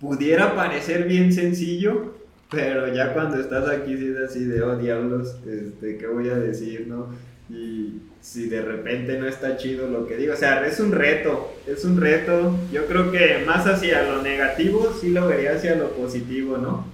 [0.00, 2.14] pudiera parecer bien sencillo,
[2.50, 6.34] pero ya cuando estás aquí sí es así de, oh diablos, este, ¿qué voy a
[6.36, 7.08] decir, no?
[7.48, 11.52] Y si de repente no está chido lo que digo, o sea, es un reto,
[11.66, 15.90] es un reto, yo creo que más hacia lo negativo, sí lo vería hacia lo
[15.92, 16.86] positivo, ¿no?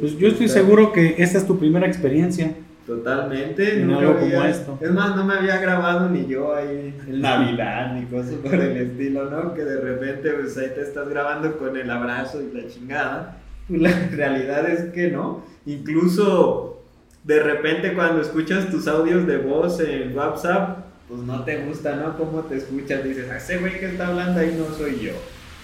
[0.00, 2.52] Pues yo estoy seguro que esta es tu primera experiencia.
[2.88, 4.78] Totalmente, En nunca algo como había- esto.
[4.80, 8.76] Es más, no me había grabado ni yo ahí en Navidad ni cosas por el
[8.78, 9.52] estilo, ¿no?
[9.54, 13.36] Que de repente pues ahí te estás grabando con el abrazo y la chingada.
[13.68, 15.44] Pues, La realidad es que no.
[15.66, 16.82] Incluso
[17.24, 22.16] de repente cuando escuchas tus audios de voz en WhatsApp, pues no te gusta, ¿no?
[22.16, 25.12] Cómo te escuchas, dices, "Ah, ese güey que está hablando ahí no soy yo.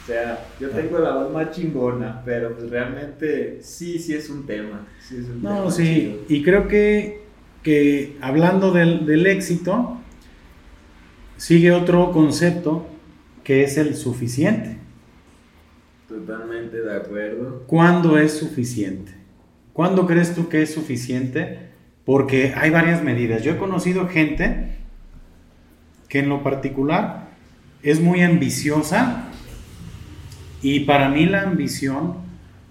[0.04, 4.44] O sea, yo tengo la voz más chingona, pero pues realmente sí, sí es un
[4.46, 4.86] tema.
[4.98, 6.24] Sí es un No, tema sí, chido.
[6.28, 7.30] y creo que,
[7.62, 9.98] que hablando del, del éxito,
[11.36, 12.86] sigue otro concepto
[13.44, 14.78] que es el suficiente.
[16.08, 17.64] Totalmente de acuerdo.
[17.66, 19.12] ¿Cuándo es suficiente?
[19.72, 21.70] ¿Cuándo crees tú que es suficiente?
[22.04, 23.42] Porque hay varias medidas.
[23.42, 24.76] Yo he conocido gente
[26.08, 27.30] que en lo particular
[27.82, 29.33] es muy ambiciosa
[30.64, 32.14] y para mí la ambición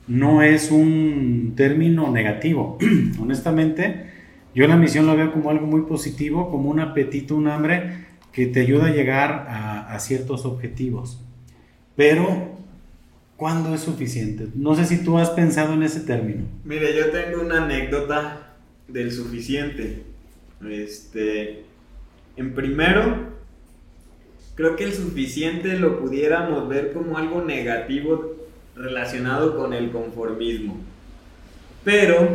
[0.08, 2.80] no es un término negativo.
[3.22, 4.08] Honestamente,
[4.56, 8.48] yo la ambición la veo como algo muy positivo, como un apetito, un hambre que
[8.48, 11.24] te ayuda a llegar a, a ciertos objetivos.
[11.96, 12.58] Pero,
[13.38, 14.48] ¿cuándo es suficiente?
[14.56, 16.46] No sé si tú has pensado en ese término.
[16.66, 18.56] Mire, yo tengo una anécdota
[18.88, 20.02] del suficiente.
[20.68, 21.64] Este,
[22.38, 23.33] en primero,
[24.56, 28.36] creo que el suficiente lo pudiéramos ver como algo negativo
[28.76, 30.78] relacionado con el conformismo.
[31.84, 32.28] Pero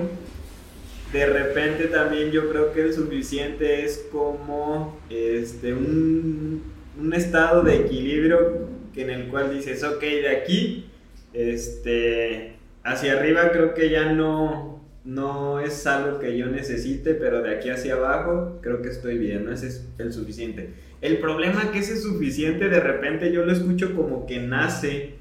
[1.12, 6.62] de repente también yo creo que el suficiente es como este un,
[7.00, 10.86] un estado de equilibrio que en el cual dices, ok, de aquí
[11.32, 12.54] este
[12.84, 17.70] hacia arriba creo que ya no no es algo que yo necesite, pero de aquí
[17.70, 19.52] hacia abajo creo que estoy bien, ¿no?
[19.52, 20.74] Ese es el suficiente.
[21.00, 25.14] El problema que ese suficiente de repente yo lo escucho como que nace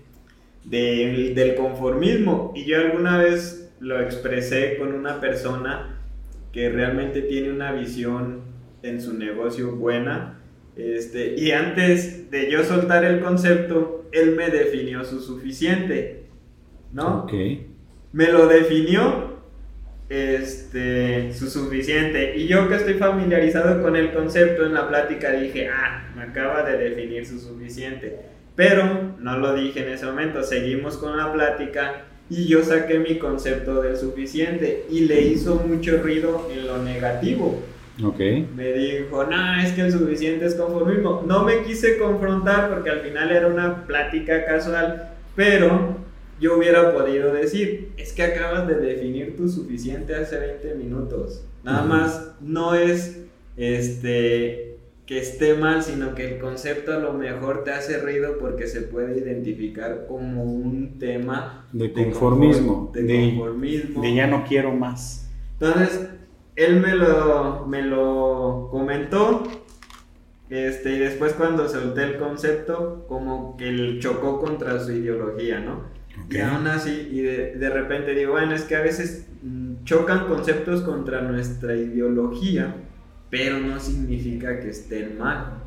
[0.64, 6.02] del, del conformismo y yo alguna vez lo expresé con una persona
[6.52, 8.42] que realmente tiene una visión
[8.82, 10.40] en su negocio buena
[10.76, 16.26] este, y antes de yo soltar el concepto él me definió su suficiente
[16.94, 17.24] ¿no?
[17.24, 17.34] Ok.
[18.14, 19.37] me lo definió
[20.10, 25.70] este su suficiente y yo que estoy familiarizado con el concepto en la plática dije
[25.70, 28.18] ah me acaba de definir su suficiente
[28.56, 33.18] pero no lo dije en ese momento seguimos con la plática y yo saqué mi
[33.18, 37.62] concepto del suficiente y le hizo mucho ruido en lo negativo
[38.04, 38.20] Ok.
[38.56, 41.24] Me dijo, no, es que el suficiente es conformismo.
[41.26, 45.98] No me quise confrontar porque al final era una plática casual, pero
[46.40, 51.44] yo hubiera podido decir, es que acabas de definir tu suficiente hace 20 minutos.
[51.64, 53.24] Nada más no es
[53.56, 58.68] este que esté mal, sino que el concepto a lo mejor te hace ruido porque
[58.68, 64.02] se puede identificar como un tema de conformismo, de, conformismo.
[64.02, 65.30] de ya no quiero más.
[65.54, 66.10] Entonces,
[66.58, 69.44] él me lo, me lo comentó
[70.50, 75.97] este, y después cuando solté el concepto, como que él chocó contra su ideología, ¿no?
[76.30, 80.28] Y aún así, y de, de, repente digo, bueno, es que a veces mm, chocan
[80.28, 82.76] conceptos contra nuestra ideología,
[83.30, 85.64] pero no significa que estén mal.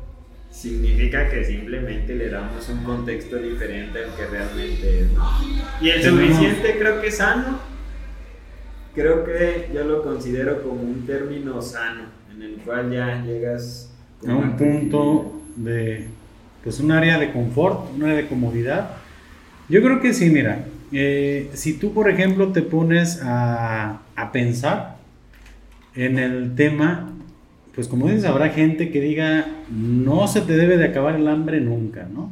[0.51, 5.07] Significa que simplemente le damos un contexto diferente al que realmente es.
[5.79, 7.59] Y el suficiente creo que es sano.
[8.93, 12.03] Creo que yo lo considero como un término sano,
[12.35, 13.93] en el cual ya llegas
[14.27, 16.07] a un punto de,
[16.61, 19.00] pues un área de confort, un área de comodidad
[19.71, 24.01] yo creo que sí, mira, eh, si tú, por ejemplo, te pones a,
[24.33, 24.97] pensar
[25.95, 27.11] en el tema,
[27.73, 31.59] pues como dices, habrá gente que diga, no se te debe de acabar el hambre
[31.59, 32.31] nunca, ¿no?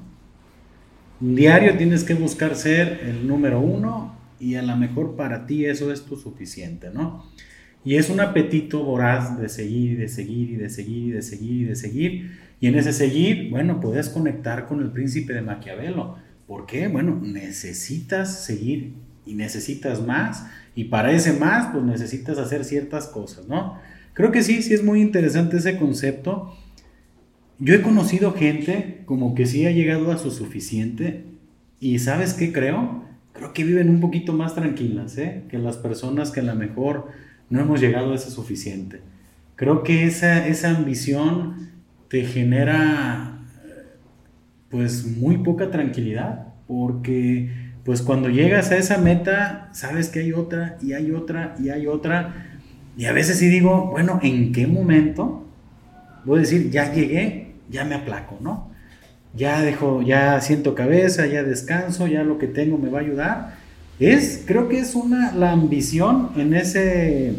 [1.20, 5.92] Diario tienes que buscar ser el número uno y a lo mejor para ti eso
[5.92, 7.26] es tu suficiente, ¿no?
[7.84, 11.22] Y es un apetito voraz de seguir y de seguir y de seguir y de
[11.22, 12.40] seguir y de seguir.
[12.62, 16.18] Y en ese seguir, bueno, puedes conectar con el príncipe de Maquiavelo
[16.50, 16.88] ¿Por qué?
[16.88, 23.48] Bueno, necesitas seguir y necesitas más y para ese más pues necesitas hacer ciertas cosas,
[23.48, 23.78] ¿no?
[24.14, 26.58] Creo que sí, sí es muy interesante ese concepto.
[27.60, 31.24] Yo he conocido gente como que sí ha llegado a su suficiente
[31.80, 33.04] y ¿sabes qué creo?
[33.34, 35.44] Creo que viven un poquito más tranquilas, ¿eh?
[35.50, 37.10] Que las personas que a lo mejor
[37.52, 39.02] no hemos llegado a ese suficiente.
[39.56, 41.70] Creo que esa, esa ambición
[42.08, 43.39] te genera
[44.70, 47.50] pues muy poca tranquilidad, porque
[47.84, 51.88] pues cuando llegas a esa meta, sabes que hay otra y hay otra y hay
[51.88, 52.60] otra,
[52.96, 55.46] y a veces sí digo, bueno, ¿en qué momento?
[56.26, 58.70] Voy a decir, ya llegué, ya me aplaco, ¿no?
[59.36, 63.56] Ya dejo, ya siento cabeza, ya descanso, ya lo que tengo me va a ayudar.
[64.00, 67.36] Es, creo que es una, la ambición en ese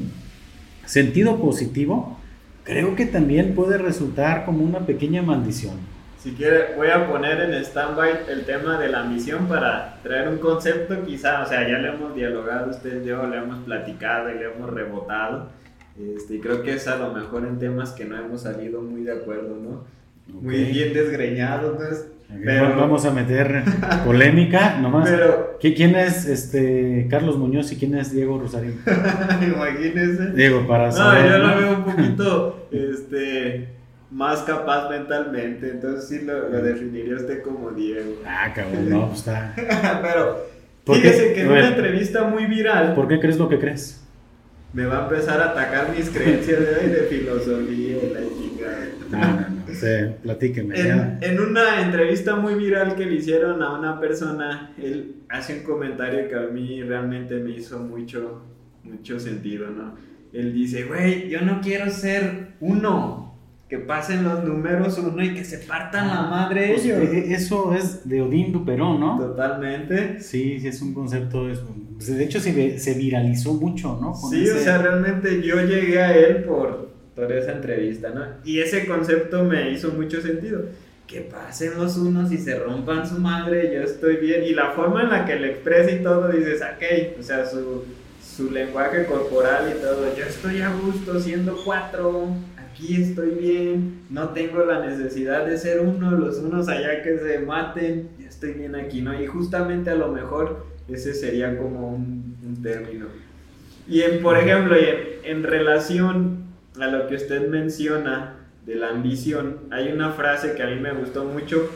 [0.85, 2.19] sentido positivo,
[2.65, 5.90] creo que también puede resultar como una pequeña maldición.
[6.23, 10.37] Si quiere, voy a poner en stand-by el tema de la misión para traer un
[10.37, 14.35] concepto, quizá, o sea, ya le hemos dialogado usted y yo, le hemos platicado y
[14.35, 15.49] le hemos rebotado.
[15.99, 19.03] Este, y creo que es a lo mejor en temas que no hemos salido muy
[19.03, 19.85] de acuerdo, ¿no?
[20.27, 21.79] Muy bien desgreñados,
[22.45, 23.65] Pero, vamos a meter
[24.05, 25.09] polémica, nomás.
[25.09, 28.75] Pero, ¿Quién es este Carlos Muñoz y quién es Diego Rosario?
[29.43, 30.33] Imagínese.
[30.33, 31.25] Diego, para saber.
[31.25, 33.80] No, yo lo veo un poquito, este
[34.11, 35.71] más capaz mentalmente.
[35.71, 38.23] Entonces sí lo, definiría usted como Diego.
[38.27, 39.55] Ah, cabrón, no, pues está.
[40.03, 40.47] Pero
[40.87, 42.95] fíjese que en una entrevista muy viral.
[42.95, 44.05] ¿Por qué crees lo que crees?
[44.73, 48.87] Me va a empezar a atacar mis creencias de, de filosofía y la chingada.
[49.11, 50.79] No, no, no, sé, platíqueme.
[50.79, 55.65] En, en, una entrevista muy viral que le hicieron a una persona, él hace un
[55.65, 58.45] comentario que a mí realmente me hizo mucho,
[58.85, 59.97] mucho sentido, ¿no?
[60.33, 63.30] Él dice, güey, yo no quiero ser uno,
[63.71, 66.99] que pasen los números uno y que se partan la madre pues, ellos.
[67.05, 69.17] Eh, eso es de Odín Duperón, ¿no?
[69.17, 70.21] Totalmente.
[70.21, 71.47] Sí, sí, es un concepto.
[71.95, 74.13] Pues, de hecho, se, se viralizó mucho, ¿no?
[74.29, 78.25] sí, o sea, realmente yo llegué a él por, por esa entrevista, ¿no?
[78.45, 80.65] Y ese concepto me hizo mucho sentido.
[81.07, 84.43] Que pasen los unos y se rompan su madre, yo estoy bien.
[84.45, 87.85] Y la forma en la que le expresa y todo, dices, ok, o sea, su,
[88.21, 92.29] su lenguaje corporal y todo, yo estoy a gusto siendo cuatro
[92.81, 97.39] aquí estoy bien, no tengo la necesidad de ser uno, los unos allá que se
[97.41, 99.21] maten, ya estoy bien aquí, ¿no?
[99.21, 102.31] Y justamente a lo mejor ese sería como un,
[102.63, 103.07] término.
[103.87, 106.45] Y en, por ejemplo, en, en relación
[106.81, 110.93] a lo que usted menciona de la ambición, hay una frase que a mí me
[110.93, 111.69] gustó mucho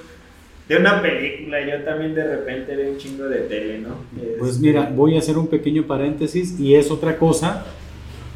[0.69, 3.97] de una película, yo también de repente veo un chingo de tele, ¿no?
[4.39, 7.67] Pues mira, voy a hacer un pequeño paréntesis y es otra cosa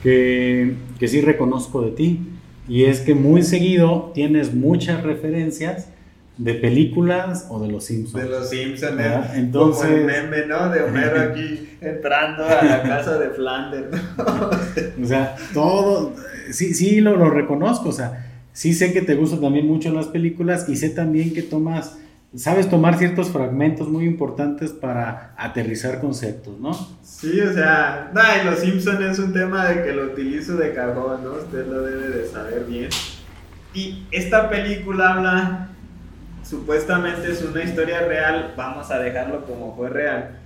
[0.03, 2.21] que, que sí reconozco de ti.
[2.69, 5.89] Y es que muy seguido tienes muchas referencias
[6.37, 8.23] de películas o de los Simpsons.
[8.23, 9.21] De los Simpsons, ¿eh?
[9.35, 10.69] Entonces, como el meme, ¿no?
[10.71, 13.89] De Homero aquí entrando a la casa de Flanders.
[15.03, 16.15] o sea, todo,
[16.51, 20.07] sí, sí lo, lo reconozco, o sea, sí sé que te gustan también mucho las
[20.07, 21.99] películas y sé también que tomas
[22.37, 26.73] sabes tomar ciertos fragmentos muy importantes para aterrizar conceptos, ¿no?
[27.03, 31.25] Sí, o sea, nah, los Simpson es un tema de que lo utilizo de cajón,
[31.25, 31.33] ¿no?
[31.33, 32.91] Usted lo debe de saber bien.
[33.73, 35.69] Y esta película habla,
[36.43, 40.39] supuestamente es una historia real, vamos a dejarlo como fue real,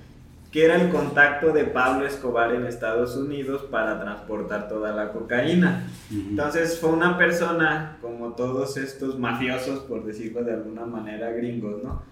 [0.52, 5.88] que era el contacto de Pablo Escobar en Estados Unidos para transportar toda la cocaína.
[6.10, 12.02] Entonces fue una persona, como todos estos mafiosos, por decirlo de alguna manera, gringos, ¿no?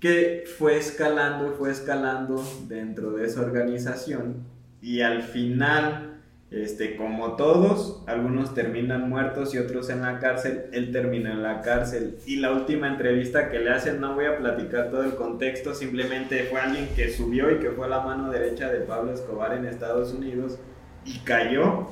[0.00, 4.46] Que fue escalando, fue escalando dentro de esa organización
[4.80, 6.09] y al final
[6.50, 11.60] este, como todos, algunos terminan muertos y otros en la cárcel, él termina en la
[11.60, 12.16] cárcel.
[12.26, 16.48] Y la última entrevista que le hacen, no voy a platicar todo el contexto, simplemente
[16.50, 20.12] fue alguien que subió y que fue la mano derecha de Pablo Escobar en Estados
[20.12, 20.58] Unidos
[21.04, 21.88] y cayó.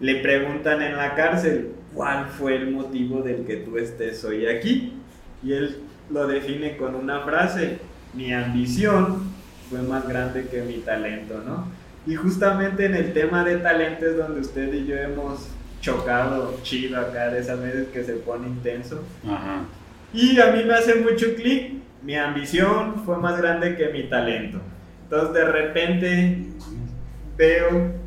[0.00, 4.94] Le preguntan en la cárcel, ¿cuál fue el motivo del que tú estés hoy aquí?
[5.44, 5.76] Y él
[6.10, 7.78] lo define con una frase,
[8.12, 9.22] mi ambición
[9.70, 11.83] fue más grande que mi talento, ¿no?
[12.06, 15.48] Y justamente en el tema de talentos donde usted y yo hemos
[15.80, 19.02] chocado chido acá de esas veces que se pone intenso.
[19.26, 19.64] Ajá.
[20.12, 24.58] Y a mí me hace mucho clic, mi ambición fue más grande que mi talento.
[25.04, 26.38] Entonces de repente
[27.36, 28.04] veo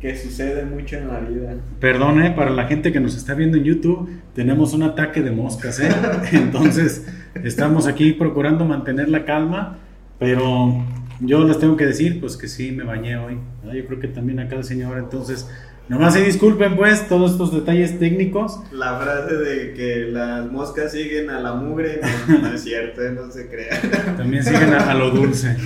[0.00, 1.54] que sucede mucho en la vida.
[1.78, 5.78] Perdone, para la gente que nos está viendo en YouTube, tenemos un ataque de moscas,
[5.78, 5.90] ¿eh?
[6.32, 7.06] Entonces,
[7.44, 9.78] estamos aquí procurando mantener la calma,
[10.18, 10.84] pero
[11.24, 13.38] yo les tengo que decir, pues que sí, me bañé hoy.
[13.64, 15.48] Yo creo que también acá el señor, entonces,
[15.88, 18.60] nomás se disculpen pues todos estos detalles técnicos.
[18.72, 23.48] La frase de que las moscas siguen a la mugre, no, es cierto, no se
[23.48, 23.80] crea.
[24.16, 25.56] También siguen a, lo dulce.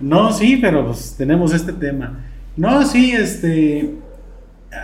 [0.00, 2.20] No, sí, pero pues tenemos este tema.
[2.56, 3.94] No, sí, este,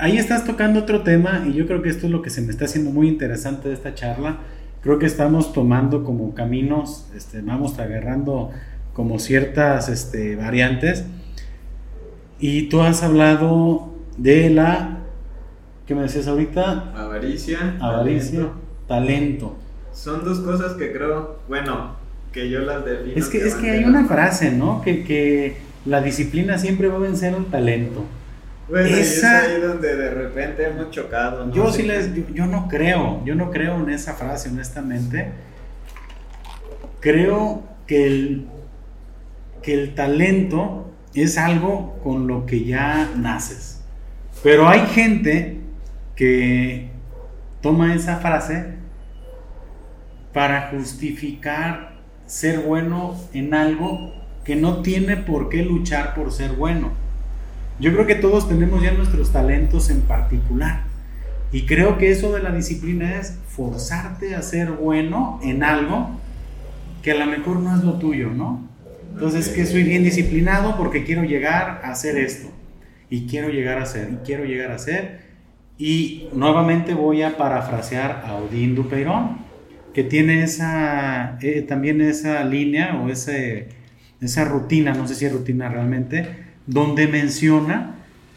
[0.00, 2.50] ahí estás tocando otro tema y yo creo que esto es lo que se me
[2.50, 4.38] está haciendo muy interesante de esta charla.
[4.80, 8.50] Creo que estamos tomando como caminos, este, vamos agarrando
[8.93, 11.05] como ciertas este, variantes.
[12.38, 14.99] Y tú has hablado de la,
[15.86, 16.93] ¿qué me decías ahorita?
[16.95, 17.76] Avaricia.
[17.80, 18.49] Avaricia,
[18.88, 19.57] talento.
[19.93, 21.97] Son dos cosas que creo, bueno,
[22.32, 23.16] que yo las defino.
[23.16, 24.82] Es que, es que hay una frase, ¿no?
[24.82, 28.05] Que, que la disciplina siempre va a vencer al talento.
[28.68, 31.53] Bueno, Esa, es ahí donde de repente hemos chocado.
[31.53, 35.32] Yo sí les, yo, yo, no creo, yo no creo en esa frase, honestamente.
[37.01, 38.47] Creo que el
[39.63, 43.81] que el talento es algo con lo que ya naces.
[44.43, 45.61] Pero hay gente
[46.17, 46.91] que
[47.61, 48.75] toma esa frase
[50.33, 56.91] para justificar ser bueno en algo que no tiene por qué luchar por ser bueno.
[57.79, 60.85] Yo creo que todos tenemos ya nuestros talentos en particular.
[61.53, 66.11] Y creo que eso de la disciplina es forzarte a ser bueno en algo
[67.03, 68.72] que a lo mejor no es lo tuyo, ¿no?
[69.13, 72.49] Entonces, que soy bien disciplinado porque quiero llegar a hacer esto.
[73.11, 75.21] Y quiero llegar a hacer, y quiero llegar a hacer.
[75.79, 79.39] Y nuevamente voy a parafrasear a Odín Dupeirón,
[79.93, 83.69] que tiene esa, eh, también esa línea o ese,
[84.21, 86.27] esa rutina, no sé si es rutina realmente,
[86.67, 87.97] donde menciona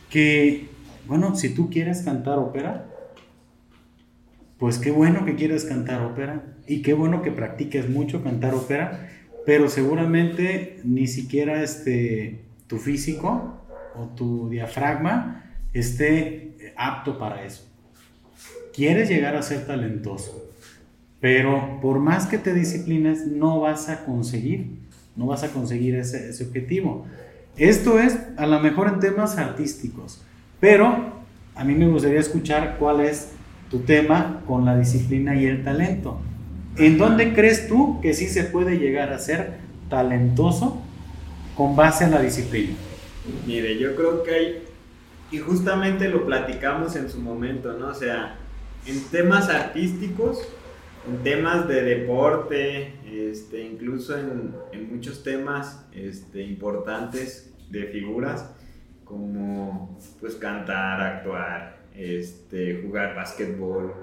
[0.09, 0.67] que,
[1.07, 2.85] bueno, si tú quieres cantar ópera,
[4.57, 9.09] pues qué bueno que quieres cantar ópera y qué bueno que practiques mucho cantar ópera
[9.45, 13.61] pero seguramente ni siquiera este, tu físico
[13.95, 15.43] o tu diafragma
[15.73, 17.63] esté apto para eso.
[18.73, 20.51] Quieres llegar a ser talentoso,
[21.21, 24.79] pero por más que te disciplines, no vas a conseguir,
[25.15, 27.05] no vas a conseguir ese, ese objetivo.
[27.55, 30.21] Esto es a lo mejor en temas artísticos,
[30.59, 31.13] pero
[31.53, 33.29] a mí me gustaría escuchar cuál es
[33.69, 36.19] tu tema con la disciplina y el talento.
[36.77, 39.53] ¿En dónde crees tú que sí se puede llegar a ser
[39.89, 40.81] talentoso
[41.55, 42.73] con base en la disciplina?
[43.47, 44.63] Mire, yo creo que hay,
[45.31, 47.87] y justamente lo platicamos en su momento, ¿no?
[47.87, 48.35] O sea,
[48.85, 50.39] en temas artísticos,
[51.07, 58.51] en temas de deporte, este, incluso en, en muchos temas este, importantes de figuras,
[59.05, 63.93] como pues cantar, actuar, este, jugar básquetbol,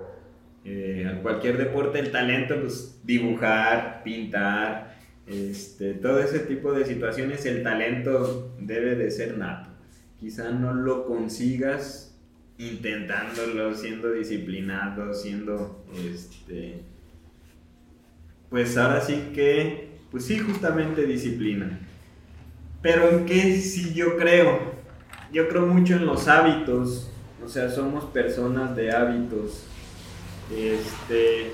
[0.65, 4.97] eh, cualquier deporte, el talento, pues dibujar, pintar,
[5.27, 9.71] este, todo ese tipo de situaciones, el talento debe de ser nato.
[10.21, 12.17] Quizá no lo consigas
[12.59, 16.83] intentándolo, siendo disciplinado, siendo, este,
[18.49, 21.81] pues ahora sí que, pues sí, justamente disciplina.
[22.83, 24.73] Pero en qué sí yo creo,
[25.33, 27.11] yo creo mucho en los hábitos,
[27.45, 29.67] o sea, somos personas de hábitos
[30.51, 31.53] este,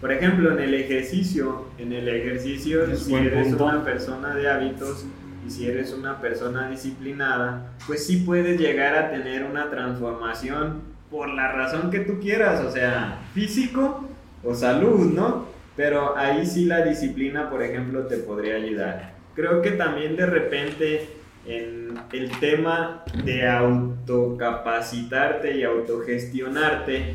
[0.00, 5.04] Por ejemplo, en el ejercicio, en el ejercicio, si eres una persona de hábitos
[5.46, 11.28] y si eres una persona disciplinada, pues sí puedes llegar a tener una transformación por
[11.28, 14.08] la razón que tú quieras, o sea, físico
[14.42, 15.46] o salud, ¿no?
[15.76, 19.14] Pero ahí sí la disciplina, por ejemplo, te podría ayudar.
[19.34, 21.08] Creo que también de repente
[21.46, 27.14] en el tema de autocapacitarte y autogestionarte,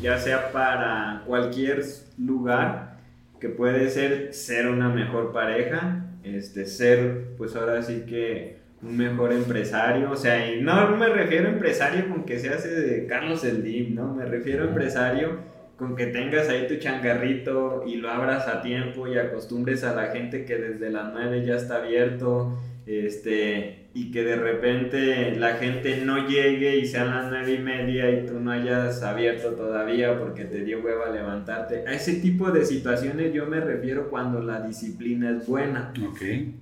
[0.00, 1.82] ya sea para cualquier
[2.18, 2.98] lugar,
[3.40, 9.32] que puede ser ser una mejor pareja, este, ser, pues ahora sí que un mejor
[9.32, 13.40] empresario, o sea, y no me refiero a empresario con que se hace de Carlos
[13.40, 14.14] Slim, ¿no?
[14.14, 15.38] Me refiero a empresario
[15.76, 20.08] con que tengas ahí tu changarrito y lo abras a tiempo y acostumbres a la
[20.08, 26.02] gente que desde las 9 ya está abierto, este, y que de repente la gente
[26.04, 30.44] no llegue y sean las nueve y media y tú no hayas abierto todavía porque
[30.44, 31.82] te dio hueva levantarte.
[31.84, 35.92] A ese tipo de situaciones yo me refiero cuando la disciplina es buena.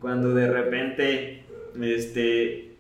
[0.01, 1.43] Cuando de repente
[1.79, 2.77] este,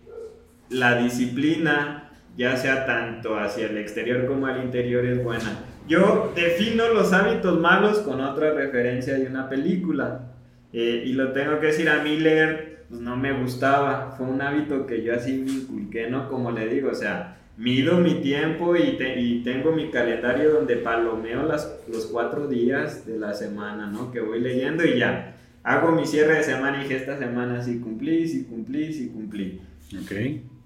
[0.70, 5.66] la disciplina, ya sea tanto hacia el exterior como al interior, es buena.
[5.86, 10.32] Yo defino los hábitos malos con otra referencia de una película.
[10.79, 14.14] Eh, y lo tengo que decir, a mí leer pues no me gustaba.
[14.18, 16.29] Fue un hábito que yo así me inculqué, ¿no?
[16.29, 21.45] Como le digo, o sea, mido mi tiempo y, y tengo mi calendario donde palomeo
[21.45, 24.12] las, los cuatro días de la semana, ¿no?
[24.12, 25.35] Que voy leyendo y ya.
[25.62, 29.62] Hago mi cierre de semana y dije, esta semana sí cumplí, sí cumplí, sí cumplí.
[29.99, 30.12] Ok.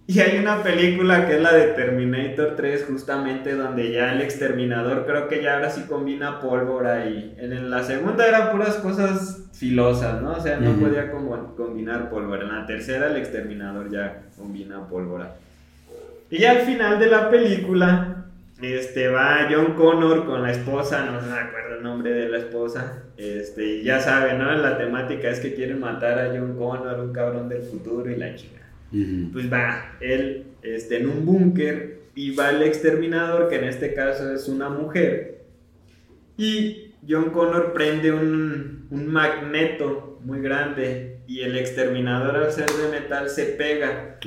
[0.08, 5.06] Y hay una película que es la de Terminator 3, justamente donde ya el exterminador
[5.06, 10.22] creo que ya ahora sí combina pólvora y en la segunda eran puras cosas filosas,
[10.22, 10.32] ¿no?
[10.32, 12.42] O sea, no podía combinar pólvora.
[12.42, 15.36] En la tercera el exterminador ya combina pólvora.
[16.30, 18.24] Y ya al final de la película,
[18.62, 23.02] este, va John Connor con la esposa, no me acuerdo el nombre de la esposa,
[23.16, 24.50] este, y ya saben, ¿no?
[24.52, 28.34] La temática es que quieren matar a John Connor, un cabrón del futuro y la
[28.34, 28.60] chica
[29.32, 34.32] pues va él este, en un búnker y va el exterminador, que en este caso
[34.34, 35.44] es una mujer,
[36.36, 42.90] y John Connor prende un, un magneto muy grande y el exterminador al ser de
[42.90, 44.18] metal se pega.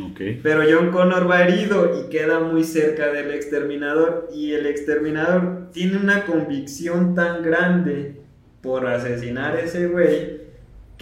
[0.42, 5.98] Pero John Connor va herido y queda muy cerca del exterminador y el exterminador tiene
[5.98, 8.22] una convicción tan grande
[8.62, 10.43] por asesinar a ese güey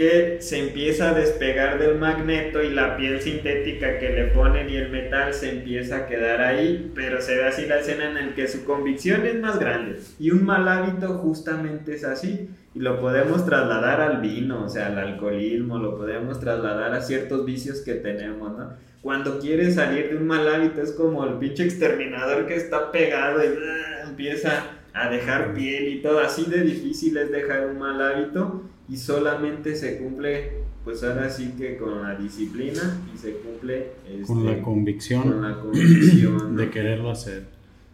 [0.01, 4.75] que se empieza a despegar del magneto y la piel sintética que le ponen y
[4.75, 8.33] el metal se empieza a quedar ahí, pero se ve así la escena en la
[8.33, 9.99] que su convicción es más grande.
[10.17, 14.87] Y un mal hábito justamente es así y lo podemos trasladar al vino, o sea,
[14.87, 18.73] al alcoholismo, lo podemos trasladar a ciertos vicios que tenemos, ¿no?
[19.03, 23.43] Cuando quieres salir de un mal hábito es como el pinche exterminador que está pegado
[23.43, 28.01] y ah, empieza a dejar piel y todo, así de difícil es dejar un mal
[28.01, 30.51] hábito y solamente se cumple,
[30.83, 33.93] pues ahora sí que con la disciplina y se cumple
[34.27, 37.45] con la este, convicción, con la convicción de quererlo hacer.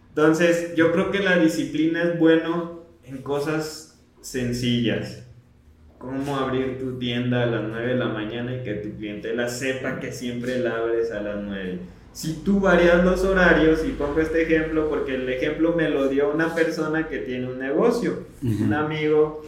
[0.08, 5.24] Entonces, yo creo que la disciplina es bueno en cosas sencillas.
[5.98, 10.00] Cómo abrir tu tienda a las 9 de la mañana y que tu clientela sepa
[10.00, 11.78] que siempre la abres a las 9.
[12.12, 16.34] Si tú varías los horarios, y pongo este ejemplo porque el ejemplo me lo dio
[16.34, 19.44] una persona que tiene un negocio, un amigo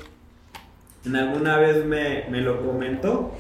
[1.05, 3.34] en alguna vez me, lo comentó,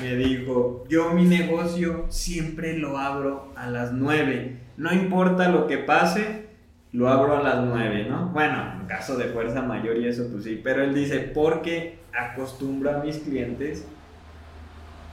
[0.00, 5.78] me dijo, yo mi negocio siempre lo abro a las 9, no importa lo que
[5.78, 6.46] pase,
[6.92, 8.28] lo abro a las 9, ¿no?
[8.28, 12.90] Bueno, en caso de fuerza mayor y eso, pues sí, pero él dice, porque acostumbro
[12.90, 13.86] a mis clientes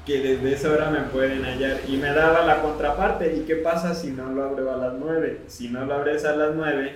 [0.06, 1.80] que desde esa hora me pueden hallar.
[1.88, 5.42] Y me daba la contraparte, ¿y qué pasa si no lo abro a las 9?
[5.48, 6.96] Si no lo abres a las 9,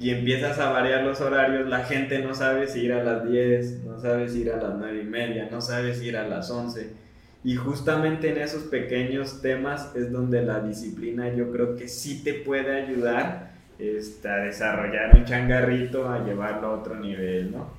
[0.00, 3.84] y empiezas a variar los horarios, la gente no sabe si ir a las 10,
[3.84, 6.50] no sabe si ir a las 9 y media, no sabe si ir a las
[6.50, 6.90] 11.
[7.42, 12.34] Y justamente en esos pequeños temas es donde la disciplina yo creo que sí te
[12.34, 17.70] puede ayudar este, a desarrollar un changarrito, a llevarlo a otro nivel, ¿no?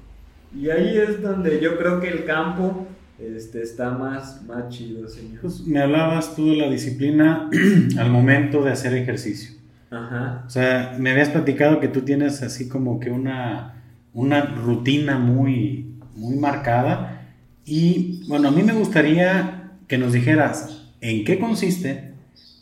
[0.55, 2.87] Y ahí es donde yo creo que el campo
[3.19, 5.41] este, está más, más chido, señor.
[5.41, 7.49] Pues me hablabas tú de la disciplina
[7.97, 9.58] al momento de hacer ejercicio.
[9.91, 13.83] O sea, me habías platicado que tú tienes así como que una,
[14.13, 17.27] una rutina muy, muy marcada.
[17.65, 22.13] Y bueno, a mí me gustaría que nos dijeras en qué consiste,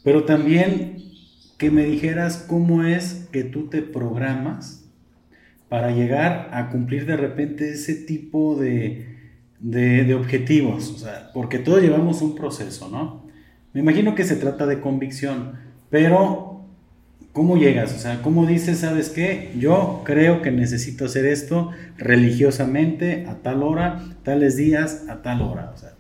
[0.04, 1.04] pero también
[1.58, 4.86] que me dijeras cómo es que tú te programas
[5.70, 9.18] para llegar a cumplir de repente ese tipo de,
[9.60, 10.92] de, de objetivos.
[10.92, 13.28] O sea, porque todos llevamos un proceso, ¿no?
[13.74, 15.54] Me imagino que se trata de convicción,
[15.90, 16.47] pero
[17.38, 17.94] ¿Cómo llegas?
[17.94, 19.52] O sea, ¿cómo dices, sabes qué?
[19.60, 25.72] Yo creo que necesito hacer esto religiosamente a tal hora, tales días, a tal hora.
[25.72, 25.92] O sea,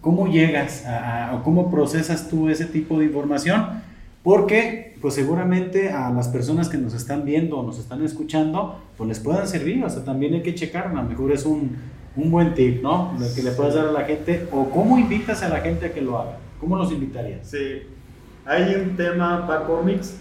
[0.00, 3.84] ¿cómo llegas a, o cómo procesas tú ese tipo de información?
[4.24, 9.06] Porque, pues seguramente a las personas que nos están viendo o nos están escuchando, pues
[9.06, 9.84] les puedan servir.
[9.84, 11.76] O sea, también hay que checar, a lo mejor es un,
[12.16, 13.14] un buen tip, ¿no?
[13.16, 14.48] Lo que le puedes dar a la gente.
[14.50, 16.38] O cómo invitas a la gente a que lo haga.
[16.58, 17.46] ¿Cómo los invitarías?
[17.48, 17.82] Sí.
[18.44, 20.16] Hay un tema para cómics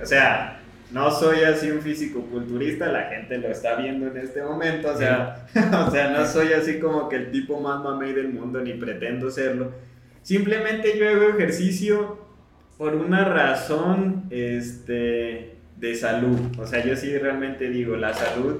[0.00, 0.60] o sea,
[0.92, 5.46] no soy así un físico-culturista, la gente lo está viendo en este momento, o sea,
[5.86, 9.30] o sea, no soy así como que el tipo más mamey del mundo, ni pretendo
[9.30, 9.72] serlo.
[10.22, 12.18] Simplemente yo hago ejercicio
[12.78, 16.38] por una razón este, de salud.
[16.58, 18.58] O sea, yo sí realmente digo, la salud,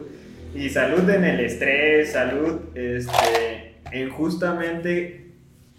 [0.54, 5.26] y salud en el estrés, salud este, en justamente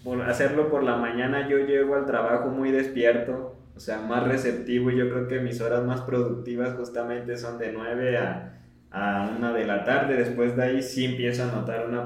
[0.03, 4.89] por hacerlo por la mañana, yo llego al trabajo muy despierto o sea, más receptivo
[4.89, 8.59] y yo creo que mis horas más productivas justamente son de 9 a,
[8.89, 12.03] a 1 de la tarde, después de ahí sí empiezo a notar una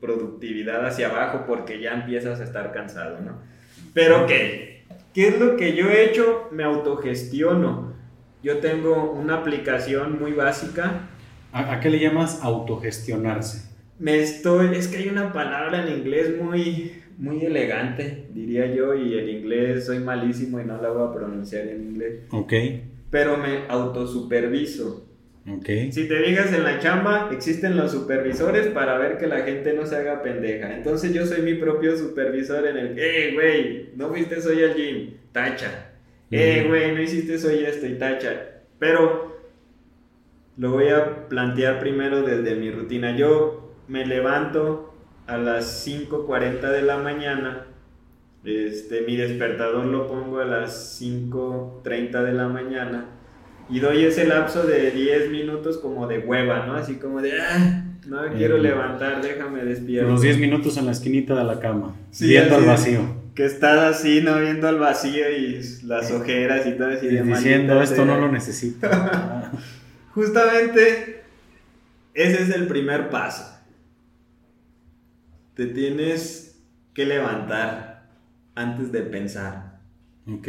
[0.00, 3.38] productividad hacia abajo porque ya empiezas a estar cansado, ¿no?
[3.92, 4.84] Pero ¿qué?
[5.14, 6.48] ¿Qué es lo que yo he hecho?
[6.50, 7.94] Me autogestiono.
[8.42, 11.08] Yo tengo una aplicación muy básica.
[11.52, 13.72] ¿A, qué le llamas autogestionarse?
[14.00, 19.14] Me estoy, es que hay una palabra en inglés muy, muy elegante, diría yo, y
[19.14, 22.20] el inglés soy malísimo y no la voy a pronunciar en inglés.
[22.30, 22.52] Ok.
[23.10, 25.06] Pero me autosuperviso.
[25.46, 25.68] Ok.
[25.90, 29.84] Si te digas en la chamba, existen los supervisores para ver que la gente no
[29.84, 30.74] se haga pendeja.
[30.74, 35.10] Entonces yo soy mi propio supervisor en el, eh, güey, no fuiste hoy al gym,
[35.32, 35.90] tacha.
[36.30, 38.62] Eh, güey, no hiciste hoy esto y tacha.
[38.78, 39.36] Pero
[40.56, 43.16] lo voy a plantear primero desde mi rutina.
[43.16, 44.93] Yo me levanto,
[45.26, 47.66] a las 5.40 de la mañana.
[48.44, 53.06] Este, mi despertador lo pongo a las 5.30 de la mañana
[53.70, 56.74] y doy ese lapso de 10 minutos como de hueva, ¿no?
[56.74, 60.10] Así como de, ah, no me quiero levantar, déjame despierto.
[60.10, 63.24] Los 10 minutos en la esquinita de la cama, viendo al vacío.
[63.34, 64.38] Que estás así, ¿no?
[64.38, 67.06] Viendo al vacío y las ojeras y todo así.
[67.06, 68.86] Y diciendo, esto no lo necesito.
[70.14, 71.22] Justamente,
[72.12, 73.53] ese es el primer paso
[75.54, 78.08] te tienes que levantar
[78.54, 79.80] antes de pensar.
[80.30, 80.48] Ok.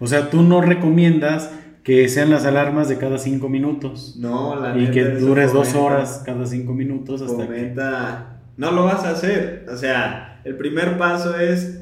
[0.00, 1.50] O sea, tú no recomiendas
[1.82, 4.16] que sean las alarmas de cada cinco minutos.
[4.18, 9.04] No, la Y que dures dos horas cada cinco minutos hasta comenta, No lo vas
[9.04, 9.66] a hacer.
[9.68, 11.80] O sea, el primer paso es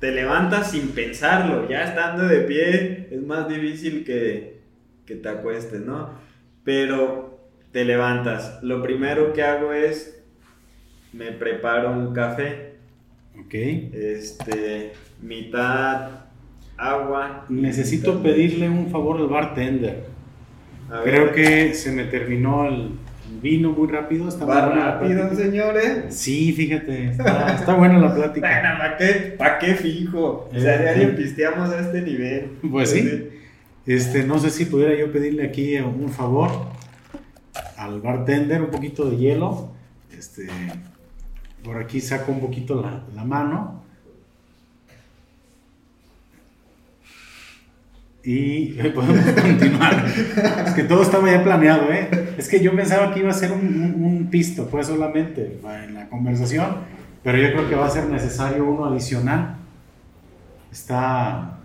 [0.00, 1.68] te levantas sin pensarlo.
[1.68, 4.62] Ya estando de pie es más difícil que,
[5.04, 6.10] que te acuestes, ¿no?
[6.64, 8.58] Pero te levantas.
[8.62, 10.19] Lo primero que hago es
[11.12, 12.74] me preparo un café.
[13.38, 13.54] Ok.
[13.54, 14.92] Este,
[15.22, 16.10] mitad
[16.76, 17.46] agua.
[17.48, 20.08] Necesito pedirle un favor al bartender.
[21.04, 22.90] Creo que se me terminó el
[23.40, 24.28] vino muy rápido.
[24.28, 26.14] Está ¿Va rápido, señores?
[26.14, 28.48] Sí, fíjate, está, buena la plática.
[28.60, 30.48] bueno, ¿para qué, pa qué fijo?
[30.52, 32.50] O sea, diario eh, pisteamos a este nivel.
[32.70, 33.28] Pues sí.
[33.86, 36.50] Este, no sé si pudiera yo pedirle aquí un favor
[37.76, 39.72] al bartender, un poquito de hielo.
[40.16, 40.48] Este,
[41.62, 42.82] por aquí saco un poquito
[43.14, 43.82] la, mano.
[48.22, 50.04] Y podemos continuar.
[50.66, 52.34] es que todo estaba ya planeado, ¿eh?
[52.36, 56.76] Es que yo pensaba que iba a ser un, pisto, fue solamente en la conversación,
[57.24, 59.56] pero yo creo que va a ser necesario uno adicional.
[60.70, 61.58] Está.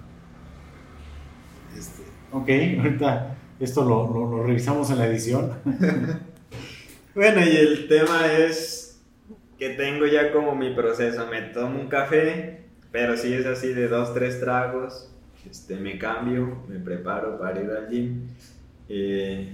[1.78, 5.52] Este, ok, ahorita esto lo revisamos en la edición.
[7.16, 8.75] bueno, y el tema es
[9.66, 11.26] que tengo ya como mi proceso.
[11.28, 12.60] Me tomo un café,
[12.92, 15.10] pero si es así de dos, tres tragos,
[15.50, 18.28] este, me cambio, me preparo para ir al gym
[18.90, 19.50] eh,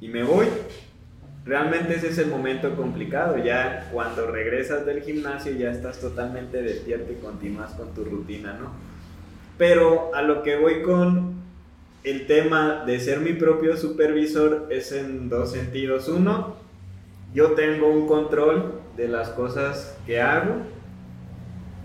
[0.00, 0.46] y me voy.
[1.44, 3.38] Realmente ese es el momento complicado.
[3.38, 8.72] Ya cuando regresas del gimnasio ya estás totalmente despierto y continúas con tu rutina, ¿no?
[9.56, 11.36] Pero a lo que voy con
[12.02, 16.08] el tema de ser mi propio supervisor es en dos sentidos.
[16.08, 16.56] Uno,
[17.32, 20.62] yo tengo un control de las cosas que hago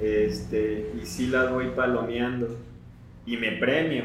[0.01, 2.57] este, y sí las voy palomeando
[3.25, 4.03] y me premio.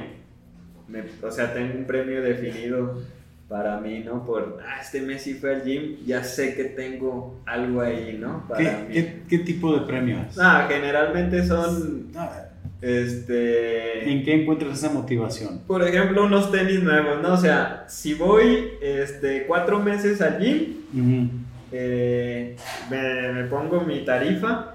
[1.23, 3.03] o sea, tengo un premio definido
[3.49, 4.27] para mí, ¿no?
[4.27, 8.47] Por, ah, este mes sí fue al gym, ya sé que tengo algo ahí, ¿no?
[8.49, 10.37] Para ¿Qué, ¿Qué, tipo de premios?
[10.39, 12.09] Ah, generalmente son...
[12.83, 14.11] este...
[14.11, 15.61] ¿En qué encuentras esa motivación?
[15.67, 17.35] Por ejemplo, unos tenis nuevos, ¿no?
[17.35, 22.57] O sea, si voy este, cuatro meses al gym, eh,
[22.91, 24.75] me, pongo mi tarifa,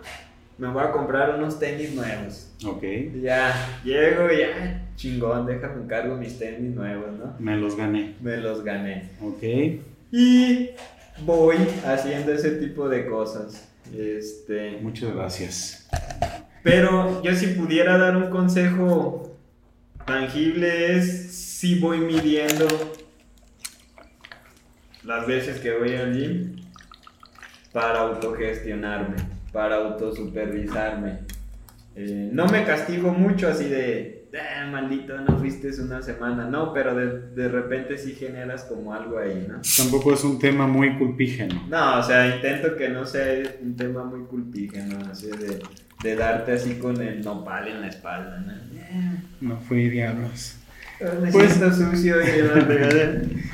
[0.58, 2.52] me voy a comprar unos tenis nuevos.
[2.66, 2.84] Ok.
[3.22, 7.36] Ya, llego y ya, chingón, déjame encargo mis tenis nuevos, ¿no?
[7.40, 8.16] Me los gané.
[8.22, 9.10] Me los gané.
[9.22, 9.44] Ok.
[10.12, 10.70] Y
[11.26, 13.70] voy haciendo ese tipo de cosas.
[13.96, 15.90] Este, Muchas gracias.
[16.64, 19.38] pero yo si pudiera dar un consejo
[20.06, 22.68] tangible es si voy midiendo
[25.04, 26.62] las veces que voy al gym
[27.72, 29.16] para autogestionarme,
[29.52, 31.20] para autosupervisarme.
[31.96, 36.96] Eh, no me castigo mucho así de, "Ah, maldito, no fuiste una semana, no, pero
[36.96, 39.60] de, de repente sí generas como algo ahí, ¿no?
[39.78, 41.62] Tampoco es un tema muy culpígeno.
[41.70, 45.60] No, o sea, intento que no sea un tema muy culpígeno, así de,
[46.04, 48.54] de darte así con el nopal en la espalda, ¿no?
[49.42, 50.56] No fui diablos.
[51.22, 52.28] Me Pues- siento sucio y.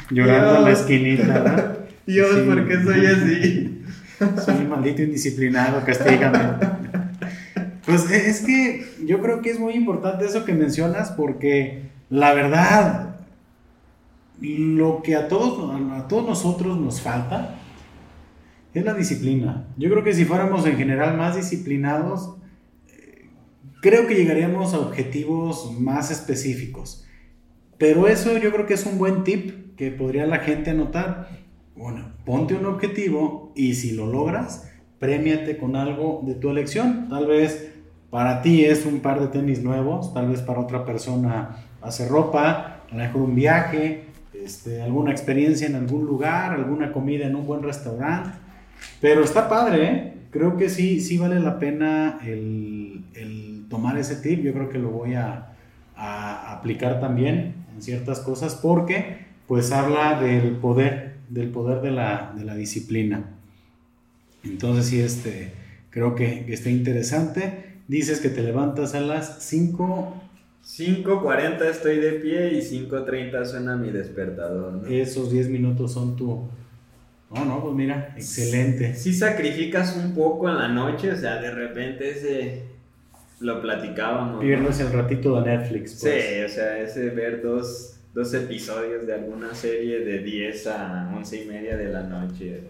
[0.13, 1.77] Llorando en la esquinita.
[2.05, 2.41] Dios, Sí.
[2.45, 3.76] ¿por qué soy así?
[4.43, 6.39] Soy maldito indisciplinado, castígame.
[7.85, 12.33] Pues e- es que yo creo que es muy importante eso que mencionas porque la
[12.33, 13.15] verdad,
[14.41, 17.55] lo que a todos, a todos nosotros nos falta
[18.73, 19.67] es la disciplina.
[19.77, 22.35] Yo creo que si fuéramos en general más disciplinados,
[23.81, 27.05] creo que llegaríamos a objetivos más específicos.
[27.77, 31.29] Pero eso yo creo que es un buen tip que podría la gente anotar.
[31.77, 34.67] Bueno, ponte un objetivo y si lo logras,
[34.97, 37.07] premiate con algo de tu elección.
[37.07, 37.71] Tal vez
[38.09, 42.81] para ti es un par de tenis nuevos, tal vez para otra persona hacer ropa,
[42.89, 47.45] a lo mejor un viaje, este, alguna experiencia en algún lugar, alguna comida en un
[47.45, 48.31] buen restaurante.
[48.99, 50.13] Pero está padre, ¿eh?
[50.31, 54.43] Creo que sí, sí vale la pena el, el tomar ese tip.
[54.43, 55.53] Yo creo que lo voy a,
[55.95, 62.33] a aplicar también en ciertas cosas porque pues habla del poder, del poder de la,
[62.37, 63.25] de la disciplina.
[64.43, 65.51] Entonces sí, este,
[65.89, 67.65] creo que, está interesante.
[67.87, 70.21] Dices que te levantas a las 5,
[70.65, 74.87] 5.40 estoy de pie y 5.30 suena mi despertador, ¿no?
[74.87, 76.47] esos 10 minutos son tu...
[77.33, 78.95] No, no, pues mira, excelente.
[78.95, 82.63] Si sacrificas un poco en la noche, o sea, de repente ese
[83.39, 84.35] lo platicábamos.
[84.35, 84.39] ¿no?
[84.39, 85.91] Pierdes el ratito de Netflix.
[85.91, 86.51] Sí, Pues.
[86.51, 91.45] o sea, ese ver dos, dos episodios de alguna serie de 10 a 11 y
[91.45, 92.61] media de la noche.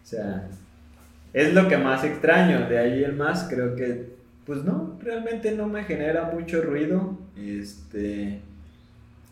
[0.00, 0.48] O sea,
[1.32, 2.68] es lo que más extraño.
[2.68, 4.10] De ahí el más, creo que,
[4.46, 7.18] pues no, realmente no me genera mucho ruido.
[7.36, 8.38] Este.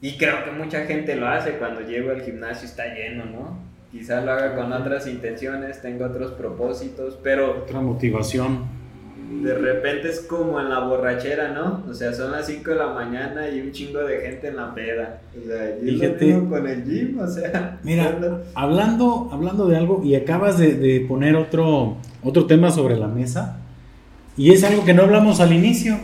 [0.01, 3.61] Y creo que mucha gente lo hace cuando llego al gimnasio está lleno, ¿no?
[3.93, 8.80] Quizá lo haga con otras intenciones, tengo otros propósitos, pero Otra motivación.
[9.31, 11.85] De repente es como en la borrachera, ¿no?
[11.89, 14.75] O sea, son las 5 de la mañana y un chingo de gente en la
[14.75, 15.21] peda.
[15.41, 16.41] O sea, y Fíjate.
[16.49, 17.79] con el gym, o sea.
[17.85, 22.97] Mira, ando- hablando, hablando de algo y acabas de, de poner otro, otro tema sobre
[22.97, 23.59] la mesa
[24.37, 25.97] y es algo que no hablamos al inicio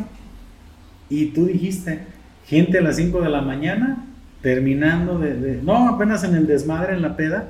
[1.09, 2.01] y tú dijiste,
[2.47, 4.05] gente a las 5 de la mañana
[4.43, 7.49] terminando de, de- no, apenas en el desmadre, en la peda,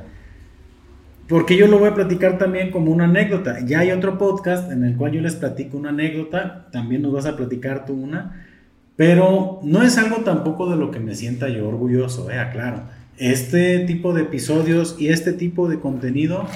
[1.28, 3.58] porque yo lo voy a platicar también como una anécdota.
[3.64, 7.26] Ya hay otro podcast en el cual yo les platico una anécdota, también nos vas
[7.26, 8.46] a platicar tú una,
[8.94, 12.82] pero no es algo tampoco de lo que me sienta yo orgulloso, eh, aclaro.
[13.18, 16.46] Este tipo de episodios y este tipo de contenido,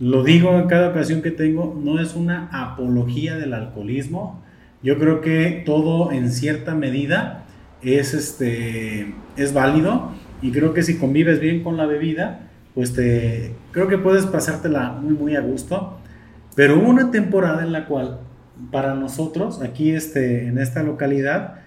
[0.00, 4.42] lo digo en cada ocasión que tengo, no es una apología del alcoholismo.
[4.82, 7.44] Yo creo que todo en cierta medida
[7.82, 13.54] es, este, es válido y creo que si convives bien con la bebida, pues te,
[13.70, 15.98] creo que puedes pasártela muy, muy a gusto.
[16.54, 18.20] Pero hubo una temporada en la cual,
[18.70, 21.60] para nosotros, aquí este, en esta localidad,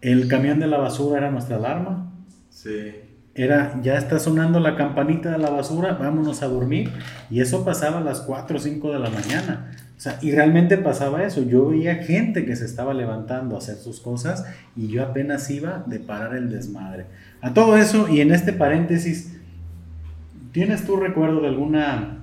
[0.00, 2.12] el camión de la basura era nuestra alarma.
[2.50, 2.92] Sí.
[3.34, 6.90] Era, ya está sonando la campanita de la basura, vámonos a dormir.
[7.30, 9.72] Y eso pasaba a las 4 o 5 de la mañana.
[9.96, 11.42] O sea, y realmente pasaba eso.
[11.42, 14.44] Yo veía gente que se estaba levantando a hacer sus cosas
[14.76, 17.06] y yo apenas iba de parar el desmadre.
[17.40, 19.33] A todo eso, y en este paréntesis,
[20.54, 22.22] ¿tienes tu recuerdo de alguna...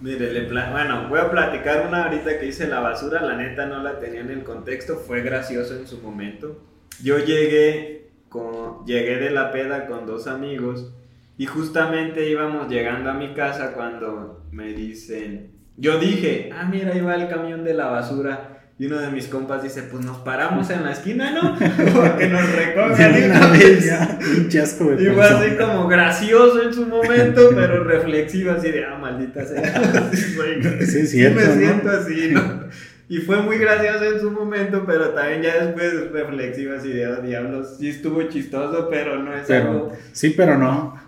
[0.00, 4.00] Mire, bueno, voy a platicar una ahorita que hice la basura, la neta no la
[4.00, 6.58] tenía en el contexto, fue gracioso en su momento.
[7.02, 10.92] Yo llegué, con, llegué de la peda con dos amigos
[11.38, 17.00] y justamente íbamos llegando a mi casa cuando me dicen, yo dije, ah, mira, ahí
[17.02, 18.59] va el camión de la basura.
[18.80, 21.54] Y uno de mis compas dice, pues nos paramos en la esquina, ¿no?
[21.94, 23.84] Porque nos recojan de una vez.
[23.84, 28.70] ya, un chasco de Y fue así como gracioso en su momento, pero reflexivo, así
[28.70, 30.10] de, ah, maldita sea.
[30.14, 31.54] Sí, es cierto, me ¿no?
[31.56, 32.64] siento así, ¿no?
[33.10, 37.20] Y fue muy gracioso en su momento, pero también ya después reflexivo, así de, oh,
[37.20, 39.92] diablos, sí estuvo chistoso, pero no es Pero, algo.
[40.12, 40.98] sí, pero no.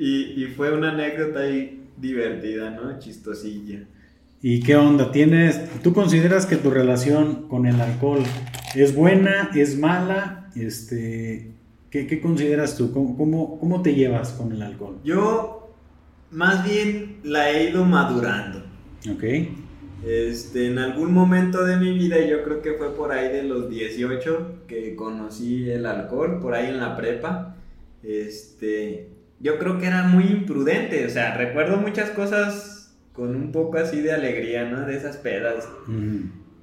[0.00, 2.98] Y, y fue una anécdota ahí divertida, ¿no?
[2.98, 3.84] Chistosilla.
[4.46, 5.10] ¿Y qué onda?
[5.10, 8.22] ¿Tienes, tú consideras que tu relación con el alcohol
[8.74, 10.50] es buena, es mala?
[10.54, 11.52] Este,
[11.88, 12.92] ¿qué, qué consideras tú?
[12.92, 14.98] ¿Cómo, cómo, cómo te llevas con el alcohol?
[15.02, 15.74] Yo
[16.30, 18.66] más bien la he ido madurando.
[19.10, 19.24] Ok.
[20.06, 23.70] Este, en algún momento de mi vida, yo creo que fue por ahí de los
[23.70, 27.56] 18 que conocí el alcohol, por ahí en la prepa.
[28.02, 29.08] Este,
[29.40, 32.73] yo creo que era muy imprudente, o sea, recuerdo muchas cosas
[33.14, 34.84] con un poco así de alegría, ¿no?
[34.84, 35.68] De esas pedas.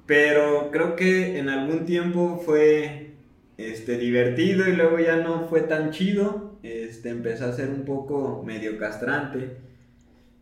[0.06, 3.14] Pero creo que en algún tiempo fue
[3.56, 6.58] este, divertido y luego ya no fue tan chido.
[6.62, 9.56] Este, empezó a ser un poco medio castrante.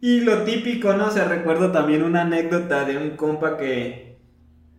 [0.00, 1.06] Y lo típico, ¿no?
[1.06, 4.16] O sea, recuerdo también una anécdota de un compa que,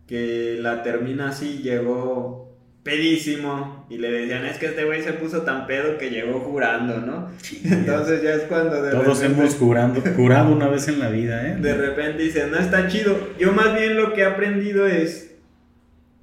[0.06, 2.51] que la termina así, llegó
[2.82, 6.98] pedísimo y le decían es que este güey se puso tan pedo que llegó jurando,
[6.98, 7.30] ¿no?
[7.64, 11.56] Entonces ya es cuando de Todos hemos jurando, jurado una vez en la vida, ¿eh?
[11.60, 13.16] De repente dice, no está chido.
[13.38, 15.36] Yo más bien lo que he aprendido es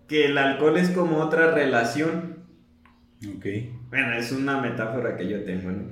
[0.08, 2.40] que el alcohol es como otra relación.
[3.38, 3.46] Ok.
[3.90, 5.84] Bueno, es una metáfora que yo tengo, ¿no?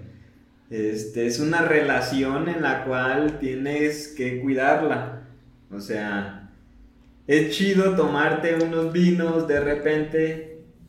[0.70, 5.22] Este, es una relación en la cual tienes que cuidarla.
[5.72, 6.49] O sea,
[7.26, 10.47] es chido tomarte unos vinos de repente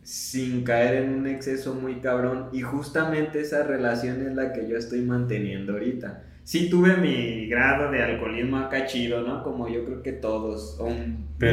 [0.08, 2.48] sin caer en un exceso muy cabrón.
[2.50, 6.24] Y justamente esa relación es la que yo estoy manteniendo ahorita.
[6.44, 9.42] Sí tuve mi grado de alcoholismo acá chido, ¿no?
[9.42, 10.88] Como yo creo que todos, o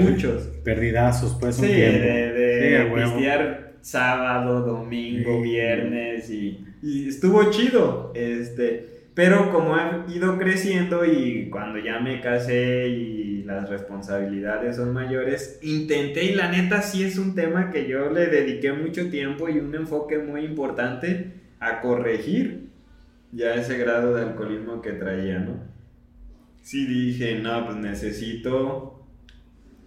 [0.01, 0.43] muchos.
[0.63, 1.57] Perdidazos, pues.
[1.57, 1.99] Sí, de,
[2.31, 8.13] de sábado, domingo, viernes y, y estuvo chido.
[8.15, 14.93] Este, pero como he ido creciendo y cuando ya me casé y las responsabilidades son
[14.93, 19.47] mayores, intenté y la neta sí es un tema que yo le dediqué mucho tiempo
[19.47, 22.67] y un enfoque muy importante a corregir
[23.31, 25.59] ya ese grado de alcoholismo que traía, ¿no?
[26.61, 29.05] Sí dije, no, pues necesito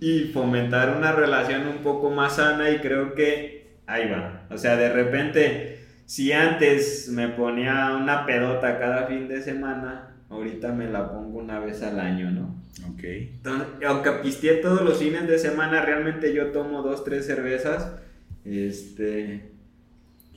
[0.01, 4.47] y fomentar una relación un poco más sana y creo que ahí va.
[4.51, 5.78] O sea, de repente
[6.09, 11.61] si antes me ponía una pedota cada fin de semana, ahorita me la pongo una
[11.61, 12.57] vez al año, ¿no?
[12.91, 13.05] Ok.
[13.05, 17.93] Entonces, aunque pisteé todos los fines de semana, realmente yo tomo dos, tres cervezas.
[18.47, 19.51] Este.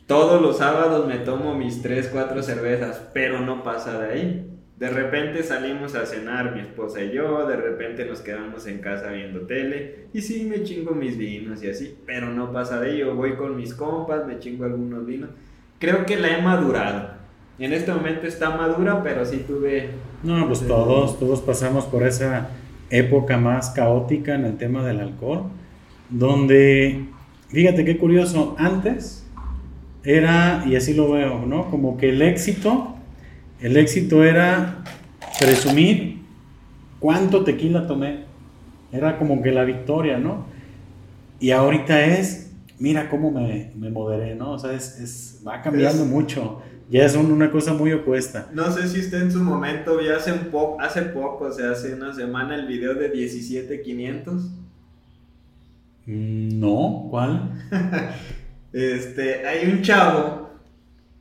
[0.07, 4.47] Todos los sábados me tomo mis tres, cuatro cervezas, pero no pasa de ahí.
[4.77, 9.09] De repente salimos a cenar mi esposa y yo, de repente nos quedamos en casa
[9.11, 13.15] viendo tele y sí me chingo mis vinos y así, pero no pasa de ello.
[13.15, 15.29] Voy con mis compas, me chingo algunos vinos
[15.81, 17.09] creo que la he madurado.
[17.59, 19.89] En este momento está madura, pero sí tuve...
[20.23, 22.49] No, pues todos, todos pasamos por esa
[22.89, 25.45] época más caótica en el tema del alcohol,
[26.09, 27.05] donde,
[27.49, 29.27] fíjate qué curioso, antes
[30.03, 31.69] era, y así lo veo, ¿no?
[31.69, 32.95] Como que el éxito,
[33.59, 34.83] el éxito era
[35.39, 36.19] presumir
[36.99, 38.25] cuánto tequila tomé,
[38.91, 40.45] era como que la victoria, ¿no?
[41.39, 42.50] Y ahorita es
[42.81, 44.53] mira cómo me, me moderé, ¿no?
[44.53, 46.61] O sea, es, va cambiando mucho.
[46.89, 48.49] Ya es una cosa muy opuesta.
[48.53, 50.49] No sé si usted en su momento vio hace, un
[50.81, 54.33] hace poco, o sea, hace una semana, el video de 17500.
[56.07, 57.51] Mm, no, ¿cuál?
[58.73, 60.49] este, hay un chavo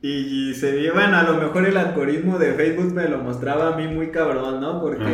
[0.01, 3.77] y, se ve, bueno, a lo mejor el algoritmo de Facebook me lo mostraba a
[3.77, 4.81] mí muy cabrón, ¿no?
[4.81, 5.05] Porque...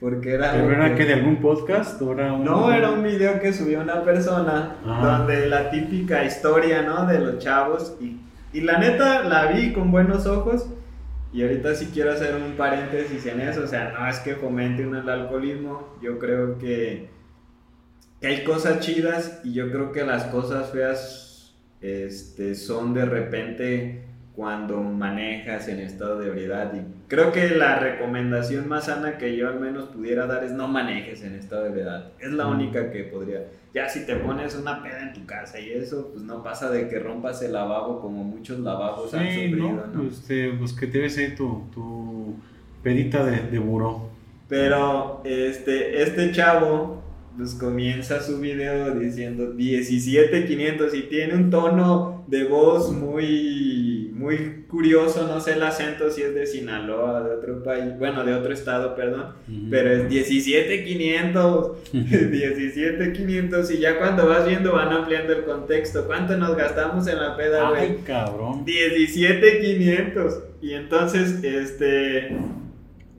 [0.00, 0.52] Porque era...
[0.52, 2.44] ¿Pero era que de algún podcast o era un...
[2.44, 7.06] No, era un video que subió una persona donde la típica historia, ¿no?
[7.06, 8.18] De los chavos y,
[8.52, 10.66] y la neta la vi con buenos ojos
[11.32, 14.82] y ahorita sí quiero hacer un paréntesis en eso, o sea, no es que fomente
[14.82, 17.08] el alcoholismo, yo creo que,
[18.20, 24.09] que hay cosas chidas y yo creo que las cosas feas este, son de repente
[24.34, 26.72] cuando manejas en estado de ebriedad.
[26.74, 30.68] Y creo que la recomendación más sana que yo al menos pudiera dar es no
[30.68, 32.12] manejes en estado de ebriedad.
[32.18, 33.46] Es la única que podría.
[33.74, 36.88] Ya si te pones una peda en tu casa y eso, pues no pasa de
[36.88, 40.08] que rompas el lavabo como muchos lavabos han sufrido, ¿no?
[40.08, 42.34] Este, pues que debe ser tu, tu
[42.82, 44.10] pedita de, de buró.
[44.48, 47.00] Pero este, este chavo
[47.36, 53.89] pues comienza su video diciendo 17500 y tiene un tono de voz muy
[54.20, 58.34] muy curioso, no sé el acento si es de Sinaloa, de otro país, bueno, de
[58.34, 59.32] otro estado, perdón,
[59.70, 66.54] pero es 17500, 17500 y ya cuando vas viendo van ampliando el contexto, ¿cuánto nos
[66.54, 67.80] gastamos en la peda, güey?
[67.80, 68.64] Ay, cabrón.
[68.66, 72.36] 17500 y entonces, este,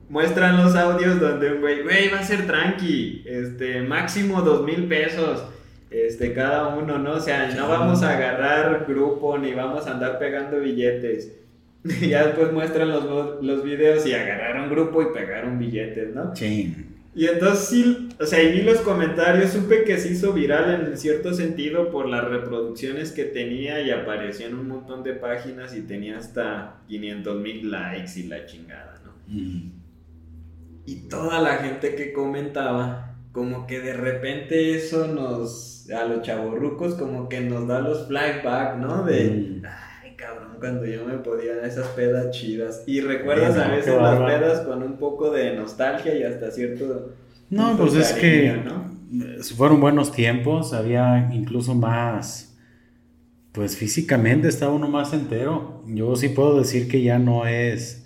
[0.08, 4.84] muestran los audios donde un güey, güey, va a ser tranqui, este, máximo dos mil
[4.84, 5.42] pesos
[5.92, 7.14] este, cada uno, ¿no?
[7.14, 11.32] O sea, no vamos a agarrar grupo ni vamos a andar pegando billetes.
[12.00, 16.34] ya después muestran los, los videos y agarraron grupo y pegaron billetes, ¿no?
[16.34, 16.88] Sí.
[17.14, 20.96] Y entonces sí, o sea, y vi los comentarios, supe que se hizo viral en
[20.96, 25.82] cierto sentido por las reproducciones que tenía y apareció en un montón de páginas y
[25.82, 29.12] tenía hasta 500 mil likes y la chingada, ¿no?
[30.86, 36.94] Y toda la gente que comentaba, como que de repente eso nos, a los chavorrucos,
[36.94, 39.04] como que nos da los flashbacks, ¿no?
[39.04, 39.62] De,
[40.02, 42.84] ay, cabrón, cuando yo me podía esas pedas chidas.
[42.86, 47.14] Y recuerdas a veces las pedas con un poco de nostalgia y hasta cierto...
[47.50, 48.62] No, pues es que
[49.56, 52.56] fueron buenos tiempos, había incluso más,
[53.52, 55.82] pues físicamente estaba uno más entero.
[55.86, 58.02] Yo sí puedo decir que ya no es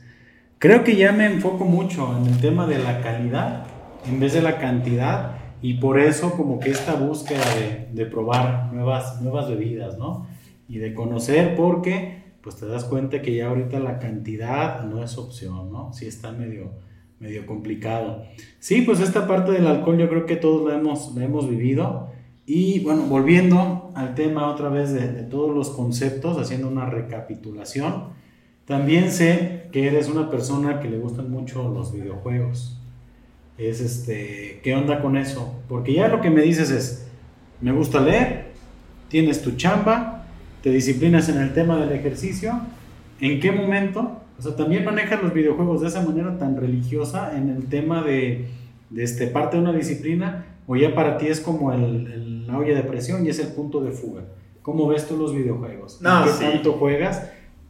[0.59, 3.66] Creo que ya me enfoco mucho en el tema de la calidad
[4.09, 7.45] en vez de la cantidad y por eso como que esta búsqueda
[7.93, 10.27] de, probar nuevas, nuevas bebidas, ¿no?
[10.69, 15.19] Y de conocer porque pues te das cuenta que ya ahorita la cantidad no es
[15.19, 15.93] opción, ¿no?
[15.93, 16.71] Sí está medio,
[17.19, 18.23] medio complicado.
[18.61, 22.11] Sí, pues esta parte del alcohol yo creo que todos la hemos, la hemos vivido.
[22.45, 28.11] Y bueno, volviendo al tema otra vez de, de todos los conceptos, haciendo una recapitulación.
[28.67, 32.81] También sé que eres una persona que le gustan mucho los videojuegos.
[33.59, 35.55] Es este, ¿qué onda con eso?
[35.69, 37.07] Porque ya lo que me dices es,
[37.61, 38.53] me gusta leer,
[39.09, 40.27] tienes tu chamba,
[40.63, 42.61] te disciplinas en el tema del ejercicio.
[43.21, 44.21] ¿En qué momento?
[44.39, 48.49] O sea, también manejas los videojuegos de esa manera tan religiosa en el tema de,
[48.91, 52.75] de este, parte de una disciplina, o ya para ti es como el, la olla
[52.75, 54.25] de presión y es el punto de fuga.
[54.61, 56.03] ¿Cómo ves tú los videojuegos?
[56.03, 57.23] No, ¿Qué tanto juegas?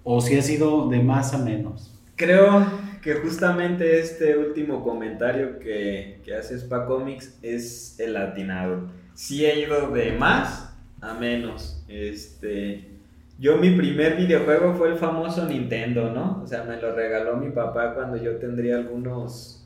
[0.09, 1.93] o si ha sido de más a menos.
[2.14, 2.64] Creo
[3.07, 8.90] que justamente este último comentario que, que haces para Comics es el atinado.
[9.14, 11.84] Sí he ido de más a menos.
[11.86, 12.96] Este,
[13.38, 16.42] yo mi primer videojuego fue el famoso Nintendo, ¿no?
[16.42, 19.64] O sea, me lo regaló mi papá cuando yo tendría algunos,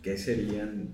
[0.00, 0.90] ¿qué serían?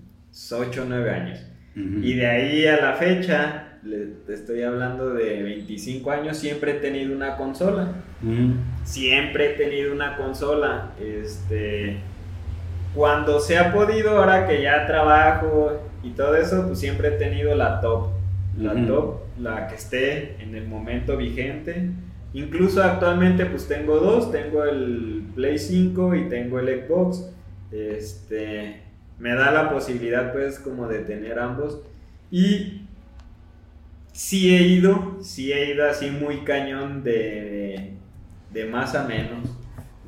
[0.51, 1.47] 8 o 9 años.
[1.77, 3.79] Y de ahí a la fecha,
[4.27, 7.93] te estoy hablando de 25 años, siempre he tenido una consola.
[8.85, 10.93] Siempre he tenido una consola.
[11.01, 11.99] Este,
[12.95, 17.55] cuando se ha podido, ahora que ya trabajo y todo eso, pues siempre he tenido
[17.55, 18.09] la top.
[18.59, 21.91] La top, la que esté en el momento vigente.
[22.35, 27.31] Incluso actualmente pues tengo dos, tengo el Play 5 y tengo el Xbox.
[27.71, 28.83] Este,
[29.19, 31.81] me da la posibilidad pues como de tener ambos.
[32.33, 32.83] Y
[34.13, 37.93] sí he ido, sí he ido así muy cañón de,
[38.53, 39.49] de más a menos.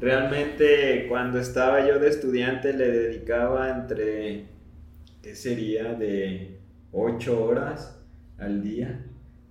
[0.00, 4.46] Realmente cuando estaba yo de estudiante le dedicaba entre,
[5.22, 5.92] ¿qué sería?
[5.94, 6.60] De
[6.92, 8.00] 8 horas
[8.38, 9.04] al día.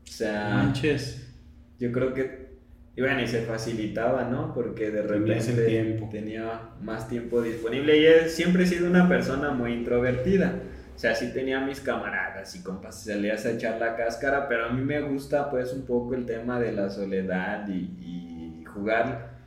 [0.03, 1.31] O sea, Manches.
[1.77, 2.49] yo creo que,
[2.95, 4.53] y bueno, y se facilitaba, ¿no?
[4.53, 10.59] Porque de repente tenía más tiempo disponible y siempre he sido una persona muy introvertida.
[10.99, 14.69] O sea, sí tenía mis camaradas y compas, salías a echar la cáscara, pero a
[14.73, 18.28] mí me gusta pues un poco el tema de la soledad y,
[18.73, 19.37] jugar.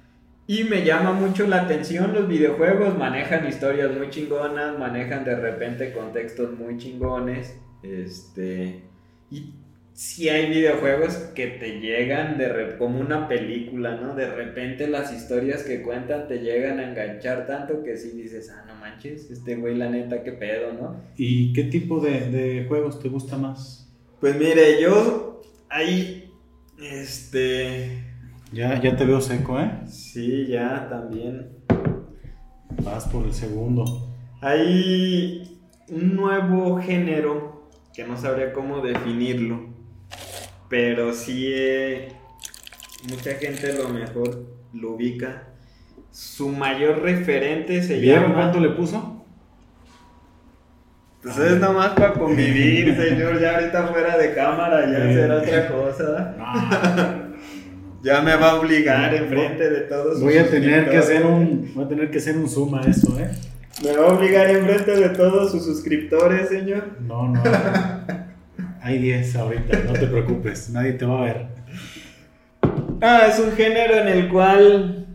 [0.47, 5.93] Y me llama mucho la atención los videojuegos, manejan historias muy chingonas, manejan de repente
[5.93, 8.83] contextos muy chingones, este,
[9.31, 9.55] y
[9.95, 14.15] si hay videojuegos que te llegan de como una película, ¿no?
[14.15, 18.65] De repente las historias que cuentan te llegan a enganchar tanto que sí dices, ah,
[18.67, 21.01] no manches, este güey la neta, qué pedo, ¿no?
[21.17, 23.91] ¿Y qué tipo de, juegos te gusta más?
[24.21, 26.33] Pues mire, yo ahí,
[26.81, 28.02] este...
[28.53, 29.71] Ya, ya te veo seco, ¿eh?
[29.87, 31.49] Sí, ya, también.
[32.85, 33.85] Vas por el segundo.
[34.41, 39.73] Hay un nuevo género que no sabría cómo definirlo
[40.73, 42.09] pero sí, eh,
[43.11, 45.43] mucha gente lo mejor lo ubica.
[46.11, 48.35] Su mayor referente se ¿Vieron llama...
[48.37, 49.23] cuánto le puso?
[51.23, 53.39] Pues es nomás para convivir, señor.
[53.39, 57.22] Ya ahorita fuera de cámara ya será otra cosa.
[58.03, 60.21] Ya me va a obligar enfrente de todos.
[60.21, 63.19] Voy a tener que hacer un, voy a tener que hacer un zoom a eso,
[63.19, 63.31] ¿eh?
[63.83, 67.01] Me va a obligar enfrente de todos sus suscriptores, señor.
[67.01, 67.43] No, no.
[68.83, 71.47] Hay 10 ahorita, no te preocupes, nadie te va a ver.
[73.01, 75.07] Ah, es un género en el cual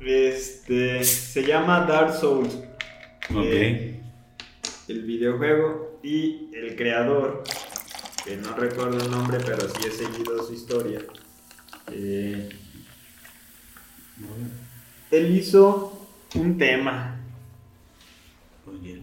[0.00, 2.54] este, se llama Dark Souls.
[3.30, 3.44] Ok.
[3.44, 4.00] Eh,
[4.88, 7.42] el videojuego y el creador,
[8.24, 11.00] que no recuerdo el nombre, pero sí he seguido su historia.
[11.92, 12.48] Eh,
[15.10, 17.16] él hizo un tema.
[18.66, 19.02] Oye,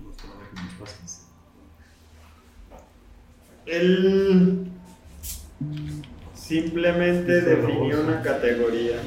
[3.66, 4.68] Él
[6.36, 8.98] simplemente definió una categoría.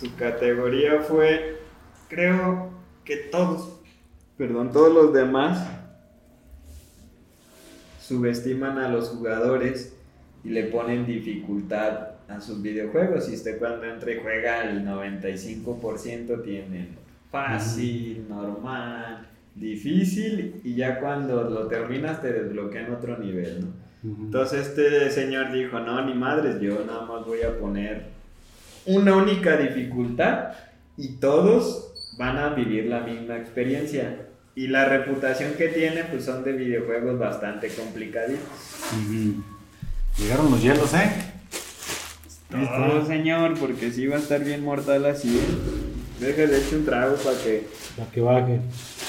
[0.00, 1.60] Su categoría fue,
[2.08, 2.70] creo
[3.04, 3.80] que todos,
[4.38, 5.68] perdón, todos los demás
[8.00, 9.97] subestiman a los jugadores
[10.44, 13.28] y le ponen dificultad a sus videojuegos.
[13.30, 16.96] Y usted cuando entra y juega, el 95% tienen
[17.30, 23.88] fácil, normal, difícil, y ya cuando lo terminas te desbloquean otro nivel, ¿no?
[24.04, 28.04] Entonces este señor dijo, no, ni madres, yo nada más voy a poner
[28.86, 30.52] una única dificultad
[30.96, 34.24] y todos van a vivir la misma experiencia.
[34.54, 38.42] Y la reputación que tiene, pues son de videojuegos bastante complicaditos.
[40.18, 41.28] Llegaron los hielos, ¿eh?
[42.50, 45.40] No, señor, porque si va a estar bien mortal así.
[46.18, 47.68] Déjale hecho un trago para que.
[47.96, 48.60] Para que baje.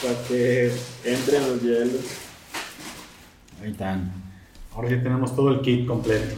[0.03, 0.71] Para que
[1.03, 2.01] entren los hielos.
[3.63, 4.11] Ahí están.
[4.73, 6.35] Ahora ya tenemos todo el kit completo.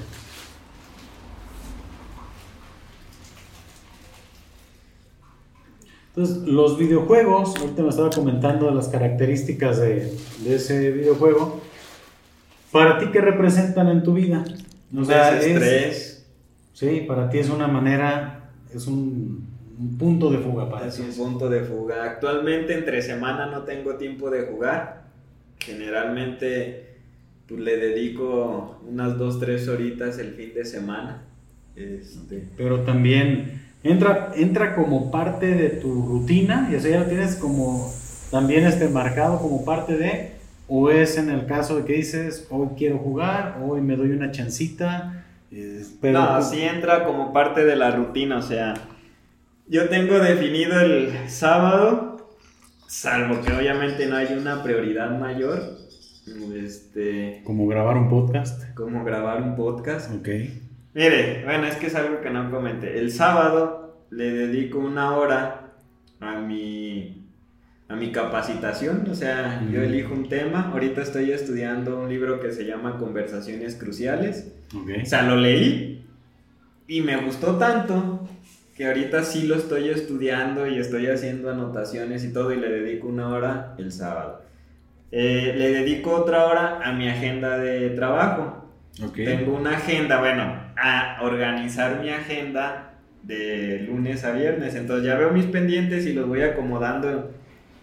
[6.15, 10.13] Entonces, los videojuegos, ahorita me estaba comentando las características de,
[10.45, 11.61] ese videojuego.
[12.71, 14.43] ¿Para ti qué representan en tu vida?
[14.95, 16.27] O sea, es estrés.
[16.73, 19.49] Sí, para ti es una manera, es un,
[19.97, 22.03] punto de fuga para Es un punto de fuga.
[22.03, 25.03] Actualmente entre semana no tengo tiempo de jugar.
[25.59, 26.97] Generalmente
[27.47, 31.23] pues, le dedico unas 2, 3 horitas el fin de semana.
[31.75, 32.47] Este.
[32.57, 37.91] Pero también entra, entra como parte de tu rutina y eso ya lo tienes como
[38.29, 40.31] también este marcado como parte de,
[40.73, 44.31] o es en el caso de que dices, hoy quiero jugar, hoy me doy una
[44.31, 45.25] chancita.
[45.99, 48.75] pero no, sí entra como parte de la rutina, o sea,
[49.67, 52.29] yo tengo definido el sábado,
[52.87, 55.77] salvo que obviamente no hay una prioridad mayor.
[56.55, 58.73] Este, como grabar un podcast.
[58.73, 60.09] Como grabar un podcast.
[60.15, 60.29] Ok.
[60.93, 62.97] Mire, bueno, es que es algo que no comenté.
[62.97, 65.73] El sábado le dedico una hora
[66.21, 67.20] a mi,
[67.91, 70.69] a mi capacitación, o sea, yo elijo un tema.
[70.71, 74.53] Ahorita estoy estudiando un libro que se llama Conversaciones Cruciales.
[74.73, 76.05] O sea, lo leí
[76.87, 78.27] y me gustó tanto
[78.77, 83.07] que ahorita sí lo estoy estudiando y estoy haciendo anotaciones y todo y le dedico
[83.07, 84.41] una hora el sábado.
[85.11, 88.69] Eh, le dedico otra hora a mi agenda de trabajo.
[89.13, 90.43] Tengo una agenda, bueno,
[90.77, 94.75] a organizar mi agenda de lunes a viernes.
[94.75, 97.31] Entonces ya veo mis pendientes y los voy acomodando.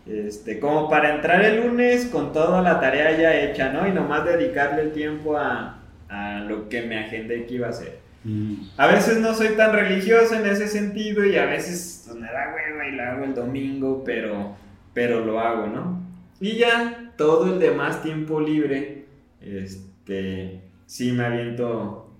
[0.09, 3.87] Este, como para entrar el lunes con toda la tarea ya hecha, ¿no?
[3.87, 7.99] Y nomás dedicarle el tiempo a, a lo que me agendé que iba a hacer.
[8.25, 8.55] Mm.
[8.77, 12.55] A veces no soy tan religioso en ese sentido y a veces pues, me da
[12.55, 14.57] hueva y lo hago el domingo, pero,
[14.95, 16.01] pero lo hago, ¿no?
[16.41, 19.05] Y ya todo el demás tiempo libre,
[19.41, 22.15] este, sí me aviento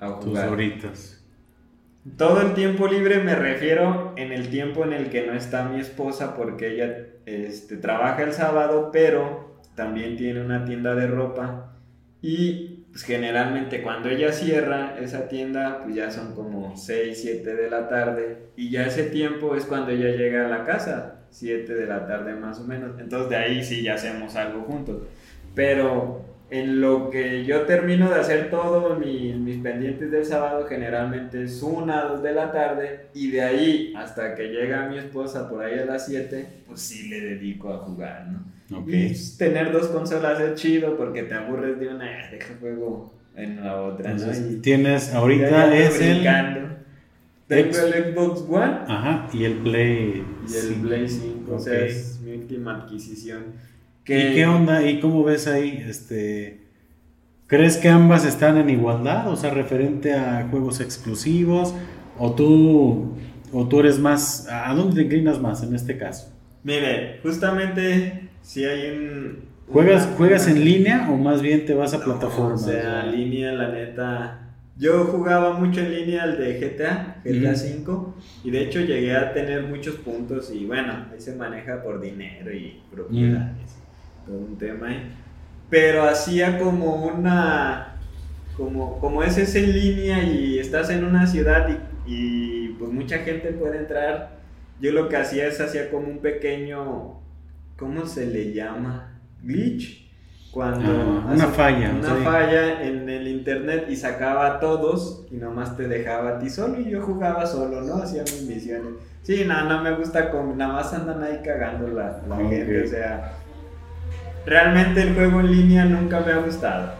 [0.00, 0.44] a jugar.
[0.44, 1.13] Tus horitas.
[2.16, 5.80] Todo el tiempo libre me refiero en el tiempo en el que no está mi
[5.80, 11.72] esposa porque ella este, trabaja el sábado, pero también tiene una tienda de ropa.
[12.20, 17.70] Y pues, generalmente cuando ella cierra esa tienda pues ya son como 6, 7 de
[17.70, 18.50] la tarde.
[18.54, 22.34] Y ya ese tiempo es cuando ella llega a la casa, 7 de la tarde
[22.34, 25.02] más o menos, entonces de ahí sí ya hacemos algo juntos,
[25.54, 31.60] pero en lo que yo termino de hacer todo mis pendientes del sábado generalmente es
[31.64, 35.80] una, dos de la tarde y de ahí hasta que llega mi esposa por ahí
[35.80, 38.54] a las 7, pues sí le dedico a jugar, ¿no?
[38.86, 43.12] Y pues, tener dos consolas es chido porque te aburres de una, ah, deja juego
[43.34, 44.14] en la otra,
[44.62, 46.24] tienes, ahorita es el...
[47.48, 48.78] Tengo el Xbox One.
[48.88, 53.42] Ajá, y el Play Y el Play 5, o sea, es mi última adquisición.
[54.06, 54.86] ¿Y qué onda?
[54.86, 55.82] ¿Y cómo ves ahí?
[55.88, 56.60] Este,
[57.46, 59.30] ¿Crees que ambas están en igualdad?
[59.30, 61.74] O sea, referente a juegos exclusivos.
[62.18, 63.14] ¿O tú,
[63.52, 64.46] o tú eres más...
[64.50, 66.32] ¿A dónde te inclinas más en este caso?
[66.62, 69.54] Mire, justamente si hay un...
[69.72, 72.62] ¿Juegas, ¿Juegas en línea o más bien te vas a plataformas?
[72.62, 74.40] O sea, línea, la neta...
[74.76, 79.32] Yo jugaba mucho en línea el de GTA, GTA 5, y de hecho llegué a
[79.32, 83.83] tener muchos puntos y bueno, ahí se maneja por dinero y propiedades
[84.26, 84.88] todo un tema
[85.70, 87.96] Pero hacía como una,
[88.56, 91.68] como, como es ese en línea y estás en una ciudad
[92.06, 94.38] y, pues mucha gente puede entrar,
[94.80, 97.20] yo lo que hacía es hacía como un pequeño,
[97.78, 99.20] ¿cómo se le llama?
[99.42, 100.04] Glitch.
[100.50, 101.90] Cuando ah, una falla.
[101.90, 106.48] Una falla en el internet y sacaba a todos y nomás te dejaba a ti
[106.48, 107.96] solo y yo jugaba solo, ¿no?
[107.96, 108.92] Hacía mis misiones.
[109.22, 112.86] Sí, no, no me gusta, como, nada más andan ahí cagando la, la gente, o
[112.86, 113.43] sea
[114.46, 116.92] realmente el juego en línea nunca me ha gustado.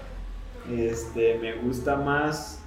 [0.70, 2.62] Este, me gusta más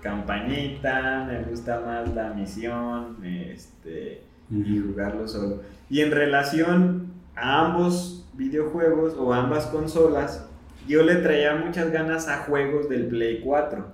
[0.00, 5.62] campañita, me gusta más la misión, este, y jugarlo solo.
[5.88, 10.48] Y en relación a ambos videojuegos o ambas consolas,
[10.86, 13.86] yo le traía muchas ganas a juegos del Play 4,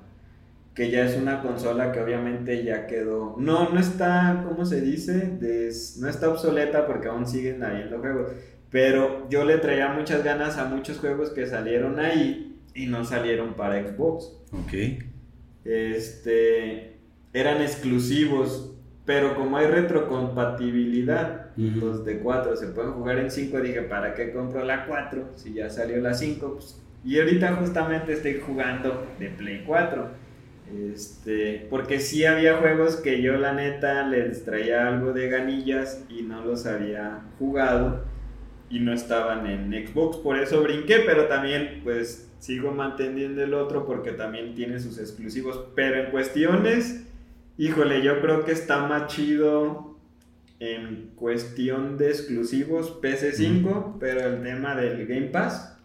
[0.75, 5.39] que ya es una consola que obviamente ya quedó, no, no está, ¿cómo se dice?
[5.99, 8.33] no está obsoleta porque aún siguen habiendo juegos,
[8.73, 13.53] pero yo le traía muchas ganas a muchos juegos que salieron ahí y no salieron
[13.53, 14.33] para Xbox.
[14.51, 14.73] Ok.
[15.65, 16.97] Este,
[17.35, 18.75] eran exclusivos,
[19.05, 24.33] pero como hay retrocompatibilidad, los de 4 se pueden jugar en 5, dije, ¿para qué
[24.33, 25.33] compro la 4?
[25.37, 30.23] Si ya salió la 5, pues, y ahorita justamente estoy jugando de Play 4.
[30.95, 36.23] Este, porque sí había juegos que yo la neta les traía algo de ganillas y
[36.23, 38.11] no los había jugado
[38.73, 43.85] y no estaban en Xbox, por eso brinqué, pero también pues sigo manteniendo el otro
[43.87, 47.07] porque también tiene sus exclusivos, pero en cuestiones,
[47.59, 49.99] híjole, yo creo que está más chido
[50.59, 55.77] en cuestión de exclusivos PS5, pero el tema del Game Pass,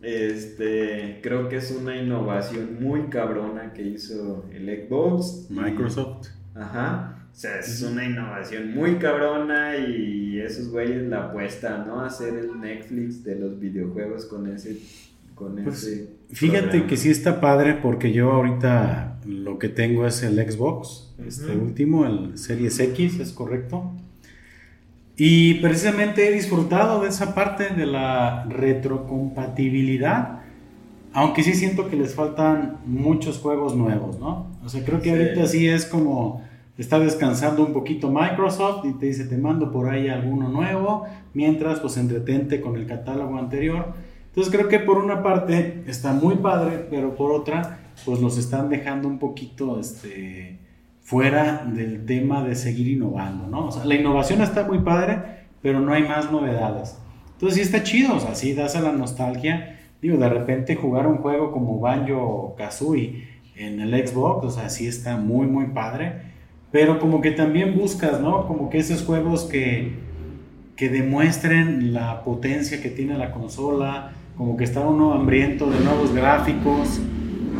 [0.00, 5.50] este, creo que es una innovación muy cabrona que hizo el Xbox.
[5.50, 6.28] Microsoft.
[6.54, 7.13] Ajá.
[7.34, 12.00] O sea, es una innovación muy cabrona y esos güeyes la apuestan, ¿no?
[12.00, 14.78] Hacer el Netflix de los videojuegos con ese...
[15.34, 20.22] Con pues, ese fíjate que sí está padre porque yo ahorita lo que tengo es
[20.22, 23.90] el Xbox, este último, el Series X, ¿es correcto?
[25.16, 30.42] Y precisamente he disfrutado de esa parte de la retrocompatibilidad,
[31.12, 34.56] aunque sí siento que les faltan muchos juegos nuevos, ¿no?
[34.64, 39.06] O sea, creo que ahorita sí es como está descansando un poquito Microsoft y te
[39.06, 43.94] dice te mando por ahí alguno nuevo, mientras pues entretente con el catálogo anterior.
[44.26, 48.68] Entonces creo que por una parte está muy padre, pero por otra pues los están
[48.68, 50.58] dejando un poquito este,
[51.00, 53.66] fuera del tema de seguir innovando, ¿no?
[53.66, 55.18] O sea, la innovación está muy padre,
[55.62, 56.98] pero no hay más novedades.
[57.34, 59.78] Entonces sí está chido, o sea, sí das a la nostalgia.
[60.02, 64.88] Digo, de repente jugar un juego como Banjo Kazooie en el Xbox, o sea, sí
[64.88, 66.33] está muy, muy padre
[66.74, 68.48] pero como que también buscas, ¿no?
[68.48, 69.92] Como que esos juegos que,
[70.74, 76.12] que demuestren la potencia que tiene la consola, como que está uno hambriento de nuevos
[76.12, 76.98] gráficos,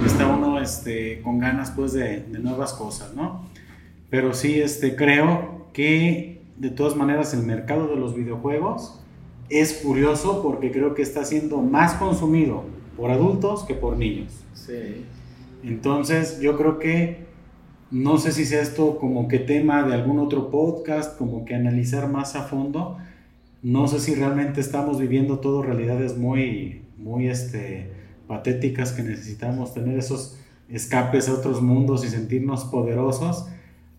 [0.05, 3.49] está uno este, con ganas pues de, de, nuevas cosas, ¿no?
[4.11, 9.01] Pero sí, este, creo que de todas maneras el mercado de los videojuegos
[9.49, 12.65] es curioso porque creo que está siendo más consumido
[12.97, 14.33] por adultos que por niños.
[14.55, 15.05] Sí.
[15.63, 17.24] Entonces yo creo que
[17.91, 22.09] no sé si sea esto como que tema de algún otro podcast, como que analizar
[22.09, 22.99] más a fondo.
[23.63, 27.91] No sé si realmente estamos viviendo todo realidades muy, muy este,
[28.27, 30.39] patéticas que necesitamos tener esos
[30.69, 33.47] escapes a otros mundos y sentirnos poderosos.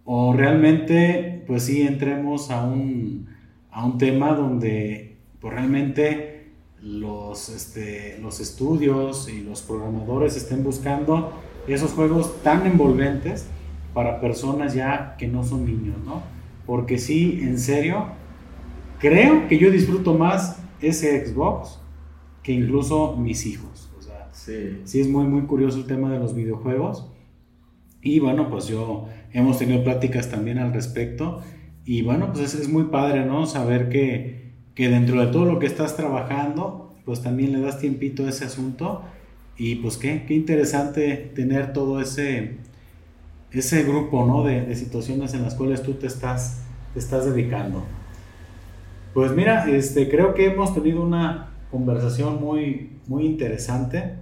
[0.03, 3.28] O realmente, pues sí, entremos a un,
[3.72, 6.52] a un tema donde pues realmente
[6.82, 11.34] los, este, los estudios y los programadores estén buscando
[11.68, 13.48] esos juegos tan envolventes
[13.96, 16.22] para personas ya que no son niños, ¿no?
[16.66, 18.08] Porque sí, en serio,
[19.00, 21.80] creo que yo disfruto más ese Xbox
[22.44, 23.90] que incluso mis hijos.
[23.98, 24.82] O sea, sí.
[24.84, 27.10] sí es muy, muy curioso el tema de los videojuegos.
[28.02, 31.42] Y bueno, pues yo hemos tenido pláticas también al respecto.
[31.86, 33.46] Y bueno, pues es, es muy padre, ¿no?
[33.46, 38.26] Saber que, que dentro de todo lo que estás trabajando, pues también le das tiempito
[38.26, 39.04] a ese asunto.
[39.58, 42.58] Y pues qué, qué interesante tener todo ese,
[43.60, 44.44] ese grupo ¿no?
[44.44, 46.61] de, de, situaciones en las cuales tú te estás,
[46.94, 47.84] te estás dedicando.
[49.14, 54.15] Pues mira, este, creo que hemos tenido una conversación muy, muy interesante.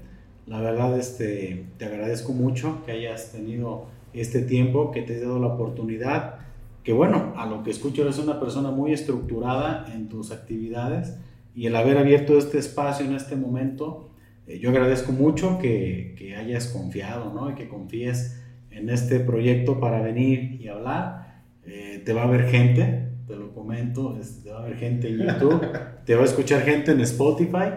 [0.45, 5.39] La verdad, este, te agradezco mucho que hayas tenido este tiempo, que te he dado
[5.39, 6.35] la oportunidad,
[6.83, 11.17] que bueno, a lo que escucho eres una persona muy estructurada en tus actividades
[11.55, 14.09] y el haber abierto este espacio en este momento,
[14.47, 17.49] eh, yo agradezco mucho que, que hayas confiado, ¿no?
[17.51, 18.42] Y que confíes
[18.73, 21.41] en este proyecto para venir y hablar.
[21.65, 25.19] Eh, te va a ver gente, te lo comento, te va a ver gente en
[25.19, 25.61] YouTube,
[26.05, 27.69] te va a escuchar gente en Spotify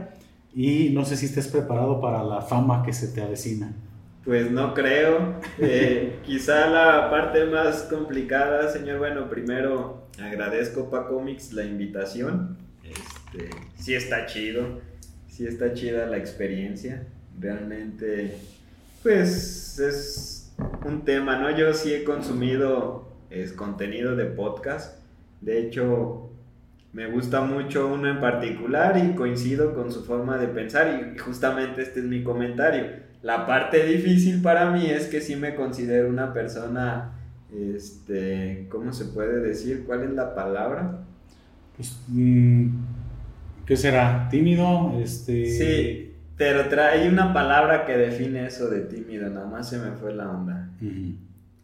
[0.55, 3.73] y no sé si estés preparado para la fama que se te avecina.
[4.24, 5.39] Pues no creo.
[5.59, 8.98] Eh, quizá la parte más complicada, señor.
[8.98, 12.56] Bueno, primero agradezco para Comics la invitación.
[12.82, 14.81] Este, sí está chido,
[15.28, 17.06] sí está chida la experiencia.
[17.39, 18.36] Realmente,
[19.02, 20.35] pues es
[20.84, 21.56] un tema, ¿no?
[21.56, 25.00] Yo sí he consumido es, contenido de podcast.
[25.40, 26.30] De hecho,
[26.92, 31.82] me gusta mucho uno en particular y coincido con su forma de pensar y justamente
[31.82, 33.04] este es mi comentario.
[33.22, 37.12] La parte difícil para mí es que sí me considero una persona,
[37.52, 39.84] este, ¿cómo se puede decir?
[39.86, 41.02] ¿Cuál es la palabra?
[41.76, 42.68] pues, mm,
[43.66, 44.28] ¿qué será?
[44.30, 44.98] ¿Tímido?
[45.00, 45.46] Este...
[45.46, 46.05] Sí,
[46.36, 50.30] pero trae una palabra que define eso de tímido, nada más se me fue la
[50.30, 50.70] onda.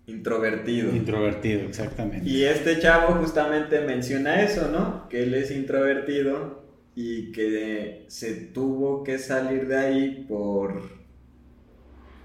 [0.07, 0.94] Introvertido.
[0.94, 2.28] Introvertido, exactamente.
[2.28, 5.09] Y este chavo justamente menciona eso, ¿no?
[5.09, 6.62] Que él es introvertido
[6.94, 11.03] y que se tuvo que salir de ahí por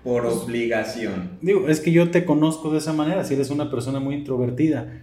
[0.07, 1.31] por pues, obligación.
[1.41, 5.01] Digo, es que yo te conozco de esa manera, si eres una persona muy introvertida.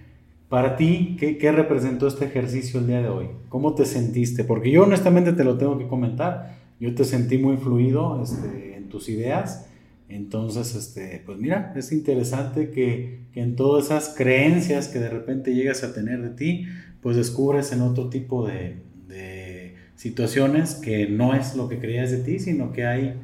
[0.49, 3.27] Para ti, ¿qué, ¿qué, representó este ejercicio el día de hoy?
[3.51, 4.45] ¿Cómo te sentiste?
[4.45, 6.64] Porque yo honestamente te lo tengo que comentar.
[6.81, 9.67] Yo te sentí muy fluido este, en tus ideas.
[10.09, 15.55] Entonces, este, pues mira, es interesante que, que, en todas esas creencias que de repente
[15.55, 16.67] llegas a tener de ti,
[17.01, 22.19] pues descubres en otro tipo de, de situaciones que no es lo que creías de
[22.19, 23.15] ti, sino que hay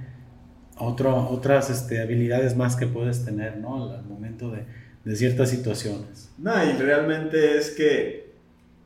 [0.77, 3.91] otras este, habilidades más que puedes tener, ¿no?
[3.91, 4.65] Al momento de,
[5.05, 6.31] de ciertas situaciones.
[6.39, 8.33] No, y realmente es que,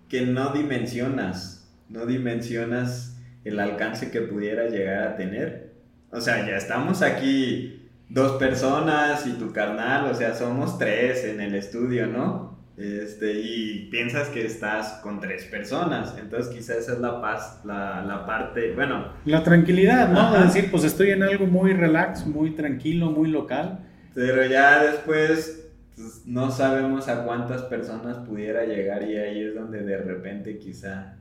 [0.09, 3.14] que no dimensionas, no dimensionas
[3.45, 5.75] el alcance que pudiera llegar a tener.
[6.11, 11.41] O sea, ya estamos aquí dos personas y tu carnal, o sea, somos tres en
[11.41, 12.55] el estudio, ¿no?
[12.77, 18.03] Este, y piensas que estás con tres personas, entonces quizás esa es la paz, la,
[18.03, 19.12] la parte, bueno.
[19.25, 20.33] La tranquilidad, ¿no?
[20.33, 23.79] De decir, pues estoy en algo muy relax, muy tranquilo, muy local.
[24.12, 29.83] Pero ya después pues, no sabemos a cuántas personas pudiera llegar y ahí es donde
[29.83, 31.16] de repente quizá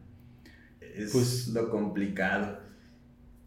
[0.96, 2.60] es pues, lo complicado.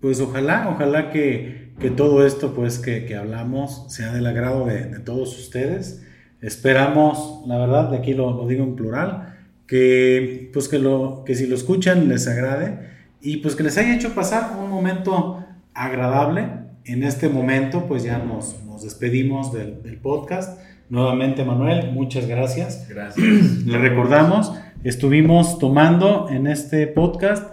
[0.01, 4.85] Pues ojalá, ojalá que, que todo esto pues que, que, hablamos sea del agrado de,
[4.85, 6.07] de todos ustedes
[6.47, 9.35] Esperamos, la verdad, de aquí lo, digo en plural,
[9.67, 12.79] que, pues que, lo, que si lo escuchan les agrade
[13.21, 15.45] y pues que les haya hecho pasar un momento
[15.75, 16.67] agradable.
[16.85, 20.61] En este momento pues ya nos, nos despedimos del, del, podcast.
[20.89, 22.87] Nuevamente Manuel, muchas gracias.
[22.89, 23.27] Gracias.
[23.67, 24.53] Le recordamos,
[24.89, 27.51] estuvimos tomando en este podcast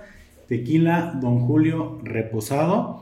[0.48, 3.02] tequila Don Julio Reposado.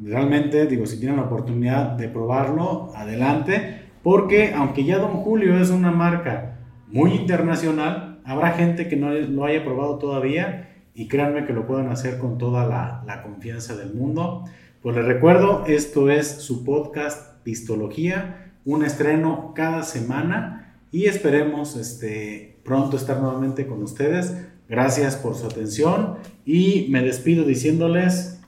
[0.00, 3.82] Realmente, digo, si tienen la oportunidad de probarlo, adelante.
[4.04, 9.44] Porque aunque ya Don Julio es una marca muy internacional, habrá gente que no lo
[9.44, 14.44] haya probado todavía y créanme que lo pueden hacer con toda la, confianza del mundo.
[14.80, 22.51] Pues les recuerdo, esto es su podcast Pistología, un estreno cada semana y esperemos este,
[22.64, 24.34] pronto estar nuevamente con ustedes.
[24.68, 26.16] Gracias por su atención
[26.46, 28.40] y me despido diciéndoles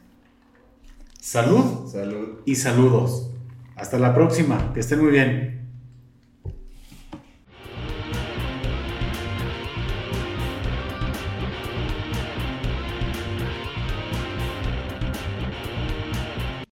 [1.20, 2.38] salud, salud.
[2.44, 3.30] y saludos.
[3.76, 5.53] Hasta la próxima, que estén muy bien.